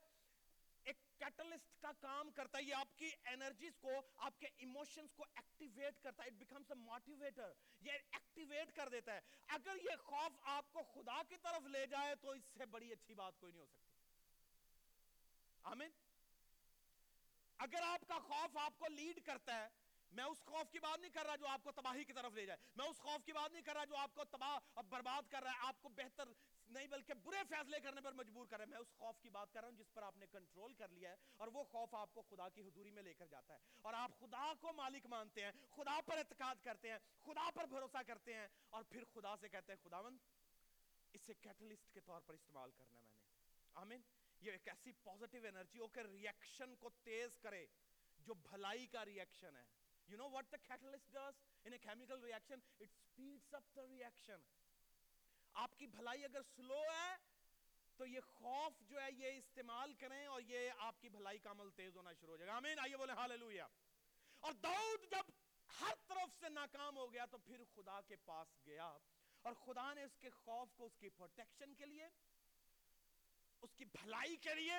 ایک 0.84 0.96
کیٹلسٹ 1.18 1.82
کا 1.82 1.92
کام 2.00 2.30
کرتا 2.30 2.58
ہے، 2.58 2.62
یہ 2.62 2.74
آپ 2.74 2.98
کی 2.98 3.10
انرجیز 3.24 3.72
کو، 3.80 3.90
آپ 4.16 4.40
کے 4.40 4.46
ایموشنز 4.56 5.12
کو 5.12 5.24
ایکٹیویٹ 5.34 6.02
کرتا 6.02 6.24
ہے۔ 6.24 6.28
It 6.28 6.36
becomes 6.36 6.82
a 6.82 6.92
motivator 6.92 7.52
یہ 7.80 7.92
ایکٹیویٹ 7.92 8.76
کر 8.76 8.88
دیتا 8.88 9.14
ہے۔ 9.14 9.20
اگر 9.46 9.76
یہ 9.76 9.96
خوف 10.04 10.32
آپ 10.42 10.72
کو 10.72 10.82
خدا 10.82 11.22
کی 11.28 11.36
طرف 11.36 11.66
لے 11.66 11.86
جائے 11.86 12.14
تو 12.14 12.30
اس 12.30 12.42
سے 12.58 12.66
بڑی 12.66 12.92
اچھی 12.92 13.14
بات 13.14 13.40
کوئی 13.40 13.52
نہیں 13.52 13.62
ہو 13.62 13.66
سکتی۔ 13.66 13.92
آمین؟ 15.62 15.90
اگر 17.58 17.82
آپ 17.82 18.08
کا 18.08 18.18
خوف 18.18 18.56
آپ 18.56 18.78
کو 18.78 18.88
لیڈ 18.88 19.26
کرتا 19.26 19.62
ہے، 19.62 19.68
میں 20.12 20.24
اس 20.24 20.38
خوف 20.44 20.70
کی 20.70 20.78
بات 20.78 20.98
نہیں 20.98 21.10
کر 21.10 21.26
رہا 21.26 21.36
جو 21.36 21.46
آپ 21.46 21.64
کو 21.64 21.72
تباہی 21.72 22.04
کی 22.04 22.12
طرف 22.12 22.32
لے 22.32 22.46
جائے۔ 22.46 22.58
میں 22.76 22.86
اس 22.86 22.96
خوف 22.96 23.24
کی 23.24 23.32
بات 23.32 23.52
نہیں 23.52 23.62
کر 23.62 23.74
رہا 23.74 23.84
جو 23.84 23.96
آپ 23.96 24.14
کو 24.14 24.24
تباہ 24.24 24.58
اور 24.74 24.84
برباد 24.84 25.22
کر 25.30 25.42
رہا 25.42 25.50
ہے۔ 25.50 25.56
آپ 25.60 25.82
کو 25.82 25.88
بہتر 25.88 26.28
نہیں 26.68 26.86
بلکہ 26.86 27.14
برے 27.14 27.36
فیصلے 27.48 27.80
کرنے 27.80 28.00
پر 28.00 28.12
مجبور 28.12 28.46
کر 28.46 28.56
رہا 28.56 28.64
ہے۔ 28.64 28.70
میں 28.70 28.78
اس 28.78 28.92
خوف 28.96 29.20
کی 29.20 29.28
بات 29.28 29.52
کر 29.52 29.60
رہا 29.60 29.68
ہوں 29.68 29.76
جس 29.76 29.94
پر 29.94 30.02
آپ 30.02 30.16
نے 30.16 30.26
کنٹرول 30.26 30.74
کر 30.74 30.88
لیا 30.88 31.10
ہے 31.10 31.16
اور 31.36 31.48
وہ 31.48 31.64
خوف 31.64 31.94
آپ 31.94 32.14
کو 32.14 32.22
خدا 32.22 32.48
کی 32.48 32.62
حضوری 32.62 32.90
میں 32.90 33.02
لے 33.02 33.14
کر 33.14 33.26
جاتا 33.26 33.54
ہے۔ 33.54 33.58
اور 33.82 33.94
آپ 33.94 34.10
خدا 34.20 34.52
کو 34.60 34.72
مالک 34.72 35.06
مانتے 35.06 35.44
ہیں، 35.44 35.52
خدا 35.70 36.00
پر 36.06 36.18
اعتقاد 36.18 36.56
کرتے 36.62 36.90
ہیں، 36.90 36.98
خدا 37.24 37.50
پر 37.54 37.66
بھروسہ 37.66 38.02
کرتے 38.06 38.34
ہیں 38.34 38.48
اور 38.70 38.82
پھر 38.82 39.04
خدا 39.04 39.36
سے 39.36 39.48
کہتے 39.48 39.72
ہیں، 39.72 39.88
خداوند، 39.88 40.18
اسے 41.12 41.34
کیٹلسٹ 41.34 41.94
کے 41.94 42.00
طور 42.00 42.20
پر 42.20 42.34
استعمال 42.34 42.70
کرنا 42.70 43.00
میں 43.00 43.12
نے۔ 43.12 43.18
آمین۔ 43.74 44.00
یہ 44.40 44.52
ایک 44.52 44.68
ایسی 44.68 44.92
پوزیٹیو 45.02 45.46
انرجی 45.48 45.78
ہو 45.78 45.88
کہ 45.88 46.00
ریئیکشن 46.00 46.74
کو 46.76 46.90
تیز 47.02 47.38
کرے، 47.42 47.64
جو 48.26 48.34
بھلائی 48.34 48.86
کا 48.86 49.04
ریئیکشن 49.04 49.56
ہے 49.56 49.64
You 50.08 50.16
know 50.18 50.26
what 50.32 50.46
the 50.50 50.58
catalyst 50.60 51.08
does 51.12 51.40
in 51.64 51.74
a 51.74 51.78
chemical 51.78 52.20
reaction? 52.20 52.60
It 52.80 52.92
speeds 52.98 53.56
up 53.56 53.64
the 53.74 53.82
reaction. 53.88 54.44
آپ 55.54 55.74
کی 55.78 55.86
بھلائی 55.86 56.24
اگر 56.24 56.42
سلو 56.54 56.78
ہے، 56.82 57.10
تو 57.96 58.06
یہ 58.06 58.20
خوف 58.28 58.80
جو 58.88 59.00
ہے، 59.00 59.08
یہ 59.12 59.36
استعمال 59.38 59.92
کریں 59.94 60.26
اور 60.26 60.40
یہ 60.46 60.70
آپ 60.86 61.00
کی 61.00 61.08
بھلائی 61.08 61.38
کا 61.38 61.50
عمل 61.50 61.70
تیز 61.76 61.96
ہونا 61.96 62.12
شروع 62.12 62.32
ہو 62.32 62.36
جائے 62.36 62.48
گا 62.48 62.56
آمین، 62.56 62.78
آئیے 62.78 62.96
بولے 62.96 63.12
ہاللویہ 63.12 63.62
اور 64.42 64.52
داؤد 64.62 65.10
جب 65.10 65.30
ہر 65.80 65.94
طرف 66.06 66.40
سے 66.40 66.48
ناکام 66.48 66.96
ہو 66.96 67.12
گیا، 67.12 67.26
تو 67.26 67.38
پھر 67.38 67.64
خدا 67.74 68.00
کے 68.08 68.16
پاس 68.24 68.56
گیا 68.66 68.86
اور 69.44 69.54
خدا 69.64 69.92
نے 69.94 70.04
اس 70.04 70.16
کے 70.20 70.30
خوف 70.30 70.74
کو، 70.76 70.86
اس 70.86 70.96
کی 70.98 71.08
پروٹیکشن 71.18 71.74
کے 71.74 71.86
لیے 71.86 72.08
اس 73.62 73.74
کی 73.74 73.84
بھلائی 73.84 74.36
کے 74.36 74.54
لیے 74.54 74.74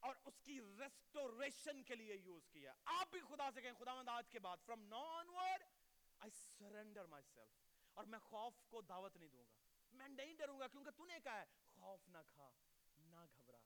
اور 0.00 0.14
اس 0.24 0.40
کی 0.40 0.60
ریسٹوریشن 0.60 1.82
کے 1.82 1.94
لیے 1.94 2.16
یوز 2.16 2.48
کیا 2.48 2.74
آپ 2.84 3.10
بھی 3.10 3.20
خدا 3.20 3.50
سے 3.54 3.60
کہیں 3.60 3.72
خدا 3.72 3.94
مند 3.94 4.08
آج 4.08 4.30
کے 4.30 4.38
بعد 4.38 4.56
from 4.66 4.82
now 4.82 5.04
onward 5.04 5.62
I 6.18 6.30
surrender 6.30 7.06
myself 7.34 7.62
اور 7.94 8.04
میں 8.04 8.18
خوف 8.18 8.54
کو 8.68 8.80
دعوت 8.80 9.16
نہیں 9.16 9.28
دوں 9.28 9.44
گا۔ 9.46 9.56
میں 9.92 10.08
نہیں 10.08 10.34
ڈروں 10.34 10.60
گا 10.60 10.68
کیونکہ 10.68 10.90
تو 10.90 11.04
نے 11.04 11.20
کہا 11.24 11.40
ہے، 11.40 11.44
خوف 11.80 12.08
نہ 12.08 12.18
کھا، 12.26 12.50
نہ 12.98 13.26
گھبرا۔ 13.36 13.58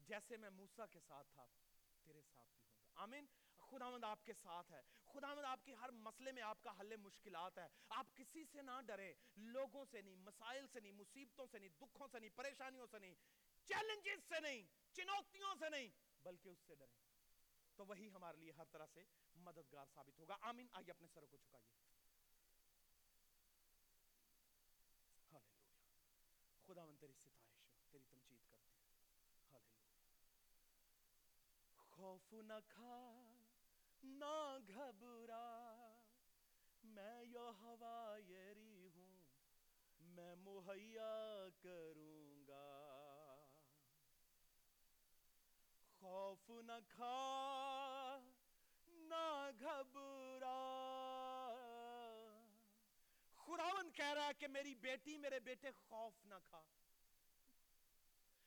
جیسے 0.00 0.36
میں 0.36 0.50
موسیٰ 0.50 0.84
کے 0.90 1.00
ساتھ 1.00 1.28
تھا، 1.32 1.46
تیرے 2.02 2.22
ساتھ 2.22 2.50
بھی 2.54 2.64
ہوں 2.64 2.74
گا۔ 2.76 3.02
آمین۔ 3.02 3.26
خداوند 3.58 4.04
آپ 4.04 4.24
کے 4.24 4.32
ساتھ 4.42 4.72
ہے۔ 4.72 4.82
خداوند 5.04 5.44
آپ 5.44 5.64
کے 5.64 5.74
ہر 5.74 5.90
مسئلے 5.90 6.32
میں 6.32 6.42
آپ 6.42 6.62
کا 6.62 6.80
حل 6.80 6.96
مشکلات 6.96 7.58
ہے۔ 7.58 7.66
آپ 7.88 8.06
کسی 8.16 8.44
سے 8.44 8.62
نہ 8.62 8.80
ڈریں، 8.86 9.14
لوگوں 9.36 9.84
سے 9.90 10.02
نہیں، 10.02 10.16
مسائل 10.16 10.66
سے 10.72 10.80
نہیں، 10.80 10.92
مصیبتوں 10.92 11.46
سے 11.46 11.58
نہیں، 11.58 11.68
دکھوں 11.68 12.08
سے 12.12 12.18
نہیں، 12.18 12.30
پریشانیوں 12.30 12.86
سے 12.90 12.98
نہیں۔ 12.98 13.14
چیلنجز 13.64 14.28
سے 14.28 14.40
نہیں، 14.40 14.62
چنوتیوں 14.92 15.54
سے 15.58 15.68
نہیں، 15.68 15.88
بلکہ 16.22 16.48
اس 16.48 16.58
سے 16.66 16.74
ڈریں۔ 16.74 16.96
تو 17.76 17.86
وہی 17.86 18.10
ہمارے 18.10 18.38
لیے 18.38 18.52
ہر 18.52 18.64
طرح 18.64 18.86
سے 18.86 19.04
مددگار 19.34 19.86
ثابت 19.94 20.18
ہوگا۔ 20.18 20.36
آمین۔ 20.40 20.66
آئیے 20.72 20.90
اپنے 20.90 21.08
سروں 21.08 21.28
کو 21.28 21.36
چکائیے 21.36 21.84
خداوند 26.66 27.00
تیری 27.00 27.12
ستائش 27.12 27.48
ہو 27.48 27.54
تیری 27.90 28.04
تمجید 28.04 28.40
کرتے 28.50 28.72
ہیں۔ 28.72 28.84
خوف 31.76 32.32
نہ 32.32 32.52
کھا، 32.68 33.22
نہ 34.02 34.58
گھبرا۔ 34.68 35.64
میں 36.84 37.22
یو 37.22 37.50
ہوا 37.60 38.16
یری 38.28 38.88
ہوں، 38.88 39.24
میں 40.00 40.34
مہیا 40.34 41.46
کروں۔ 41.62 42.13
خوف 46.04 46.50
نہ 46.50 46.72
کھا، 46.88 48.18
نہ 48.88 49.50
گھبرا۔ 49.60 50.58
خداون 53.36 53.90
کہہ 53.90 54.12
رہا 54.12 54.26
ہے 54.26 54.34
کہ 54.38 54.48
میری 54.48 54.74
بیٹی 54.74 55.16
میرے 55.16 55.40
بیٹے 55.40 55.70
خوف 55.88 56.12
نہ 56.24 56.34
کھا۔ 56.50 56.62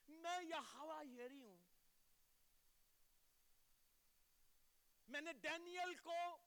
میں 0.07 0.43
یہ 0.43 0.75
ہوا 0.75 1.01
یری 1.01 1.43
ہوں۔ 1.43 1.57
میں 5.07 5.21
نے 5.21 5.33
ڈینیل 5.33 5.95
کو 5.95 6.37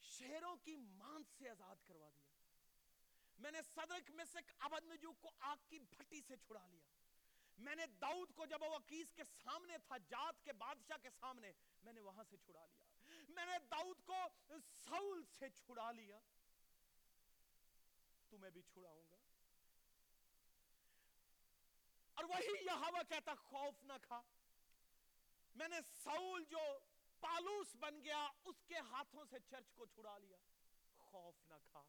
شہروں 0.00 0.56
کی 0.56 0.76
مان 0.76 1.22
سے 1.38 1.48
آزاد 1.48 1.76
کروا 1.84 2.10
دیا۔ 2.16 2.36
میں 3.38 3.50
نے 3.50 3.62
صدرک 3.62 4.10
مسک 4.10 4.52
عبد 4.58 4.84
نجو 4.84 5.12
کو 5.12 5.30
آگ 5.40 5.56
کی 5.68 5.78
بھٹی 5.78 6.20
سے 6.28 6.36
چھڑا 6.36 6.66
لیا۔ 6.66 6.97
میں 7.58 7.74
نے 7.74 7.86
داؤد 7.86 8.32
کو 8.34 8.46
جب 8.46 8.62
وہ 8.62 8.76
عقیس 8.76 9.12
کے 9.12 9.22
سامنے 9.24 9.78
تھا، 9.78 9.96
جات 9.96 10.44
کے 10.44 10.52
بادشاہ 10.52 10.96
کے 11.02 11.10
سامنے، 11.10 11.52
میں 11.82 11.92
نے 11.92 12.00
وہاں 12.00 12.24
سے 12.30 12.36
چھڑا 12.36 12.66
لیا۔ 12.66 12.86
میں 13.28 13.46
نے 13.46 13.58
داؤد 13.70 13.96
کو 14.04 14.16
سول 14.84 15.24
سے 15.38 15.48
چھڑا 15.50 15.92
لیا۔ 15.92 16.20
تمہیں 18.30 18.50
بھی 18.50 18.62
چھڑاؤں 18.62 19.10
گا۔ 19.10 19.16
اور 22.14 22.24
وہی 22.24 22.64
یہاں 22.64 23.02
کہتا، 23.08 23.34
خوف 23.34 23.84
نہ 23.84 23.92
کھا۔ 24.02 24.22
میں 25.54 25.68
نے 25.68 25.76
سول 26.02 26.44
جو 26.44 26.78
پالوس 27.20 27.66
بن 27.74 28.04
گیا، 28.04 28.28
اس 28.44 28.56
کے 28.66 28.76
ہاتھوں 28.76 29.24
سے 29.30 29.36
چرچ 29.50 29.74
کو 29.74 29.86
چھڑا 29.86 30.18
لیا۔ 30.18 30.36
خوف 30.98 31.34
نہ 31.46 31.54
کھا، 31.70 31.82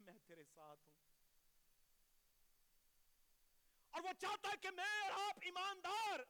میں 0.00 0.14
تیرے 0.26 0.44
ساتھ 0.44 0.88
ہوں۔ 0.88 0.99
اور 3.90 4.02
وہ 4.02 4.12
چاہتا 4.12 4.48
ہے 4.48 4.56
کہ 4.56 4.70
میں 4.70 5.00
اور 5.02 5.10
آپ 5.10 5.38
ایماندار 5.42 6.20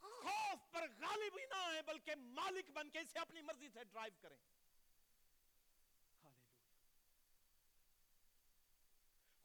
خوف 0.00 0.70
پر 0.70 0.88
غالب 0.98 1.38
ہی 1.38 1.46
نہ 1.46 1.54
آئے 1.54 1.82
بلکہ 1.82 2.14
مالک 2.14 2.70
بن 2.70 2.90
کے 2.90 2.98
اسے 2.98 3.18
اپنی 3.18 3.40
مرضی 3.40 3.68
سے 3.68 3.84
ڈرائیو 3.84 4.12
کریں۔ 4.20 4.36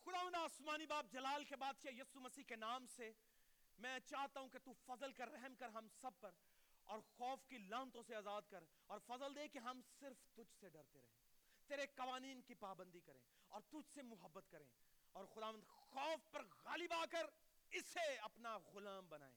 خداوند 0.06 0.36
آسمانی 0.36 0.86
باپ 0.86 1.06
جلال 1.12 1.44
کے 1.44 1.56
بادشاہ 1.56 1.92
یسو 1.92 2.20
مسیح 2.20 2.44
کے 2.44 2.56
نام 2.56 2.86
سے 2.88 3.12
میں 3.78 4.00
چاہتا 4.00 4.40
ہوں 4.40 4.50
کہ 4.50 4.60
تو 4.60 4.74
فضل 4.86 5.12
کر، 5.12 5.28
رحم 5.28 5.56
کر 5.56 5.70
ہم 5.70 5.88
سب 6.02 6.20
پر 6.20 6.32
اور 6.84 7.00
خوف 7.00 7.46
کی 7.46 7.58
لانتوں 7.58 8.04
سے 8.04 8.16
آزاد 8.16 8.42
کر 8.50 8.64
اور 8.88 9.00
فضل 9.08 9.36
دے 9.36 9.48
کہ 9.48 9.58
ہم 9.58 9.82
صرف 10.00 10.18
تجھ 10.36 10.60
سے 10.60 10.70
ڈرتے 10.70 11.02
رہیں، 11.02 11.12
تیرے 11.68 11.86
قوانین 11.88 12.42
کی 12.42 12.54
پابندی 12.54 13.00
کریں 13.00 13.22
اور 13.48 13.62
تجھ 13.62 13.94
سے 13.94 14.02
محبت 14.02 14.52
کریں۔ 14.52 14.68
اور 15.12 15.26
خداوند 15.26 15.64
خوف 15.68 16.32
پر 16.32 16.46
غالب 16.64 16.94
آ 16.94 17.06
کر 17.06 17.26
اسے 17.74 18.18
اپنا 18.18 18.58
غلام 18.58 19.10
بنائیں۔ 19.10 19.36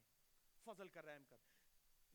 فضل 0.65 0.89
کر 0.89 1.05
رحم 1.05 1.25
کر۔ 1.25 1.37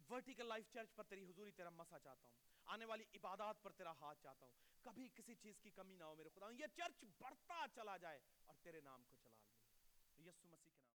ورٹیکل 0.10 0.46
لائف 0.46 0.66
چرچ 0.74 0.96
پر 0.96 1.04
تیری 1.04 1.30
حضوری 1.30 1.52
تیرا 1.52 1.70
مسا 1.70 2.00
چاہتا 2.00 2.28
ہوں۔ 2.28 2.36
آنے 2.66 2.86
والی 2.86 3.04
عبادات 3.14 3.64
پر 3.64 3.72
تیرا 3.72 3.92
ہاتھ 3.92 4.24
چاہتا 4.24 4.46
ہوں۔ 4.46 4.54
کبھی 4.82 5.10
کسی 5.16 5.36
چیز 5.36 5.60
کی 5.60 5.70
کمی 5.70 5.96
نہ 5.96 6.04
ہو 6.04 6.16
میرے 6.16 6.30
خدا 6.30 6.50
یہ 6.52 6.68
چرچ 6.76 7.04
بڑھتا 7.18 7.66
چلا 7.76 7.98
جائے 7.98 8.20
اور 8.46 8.56
تیرے 8.64 8.82
نام 8.82 9.04
کو 9.04 9.18
چلا 9.18 9.40
لے 9.40 10.30
یسو 10.30 10.48
مسیح 10.48 10.81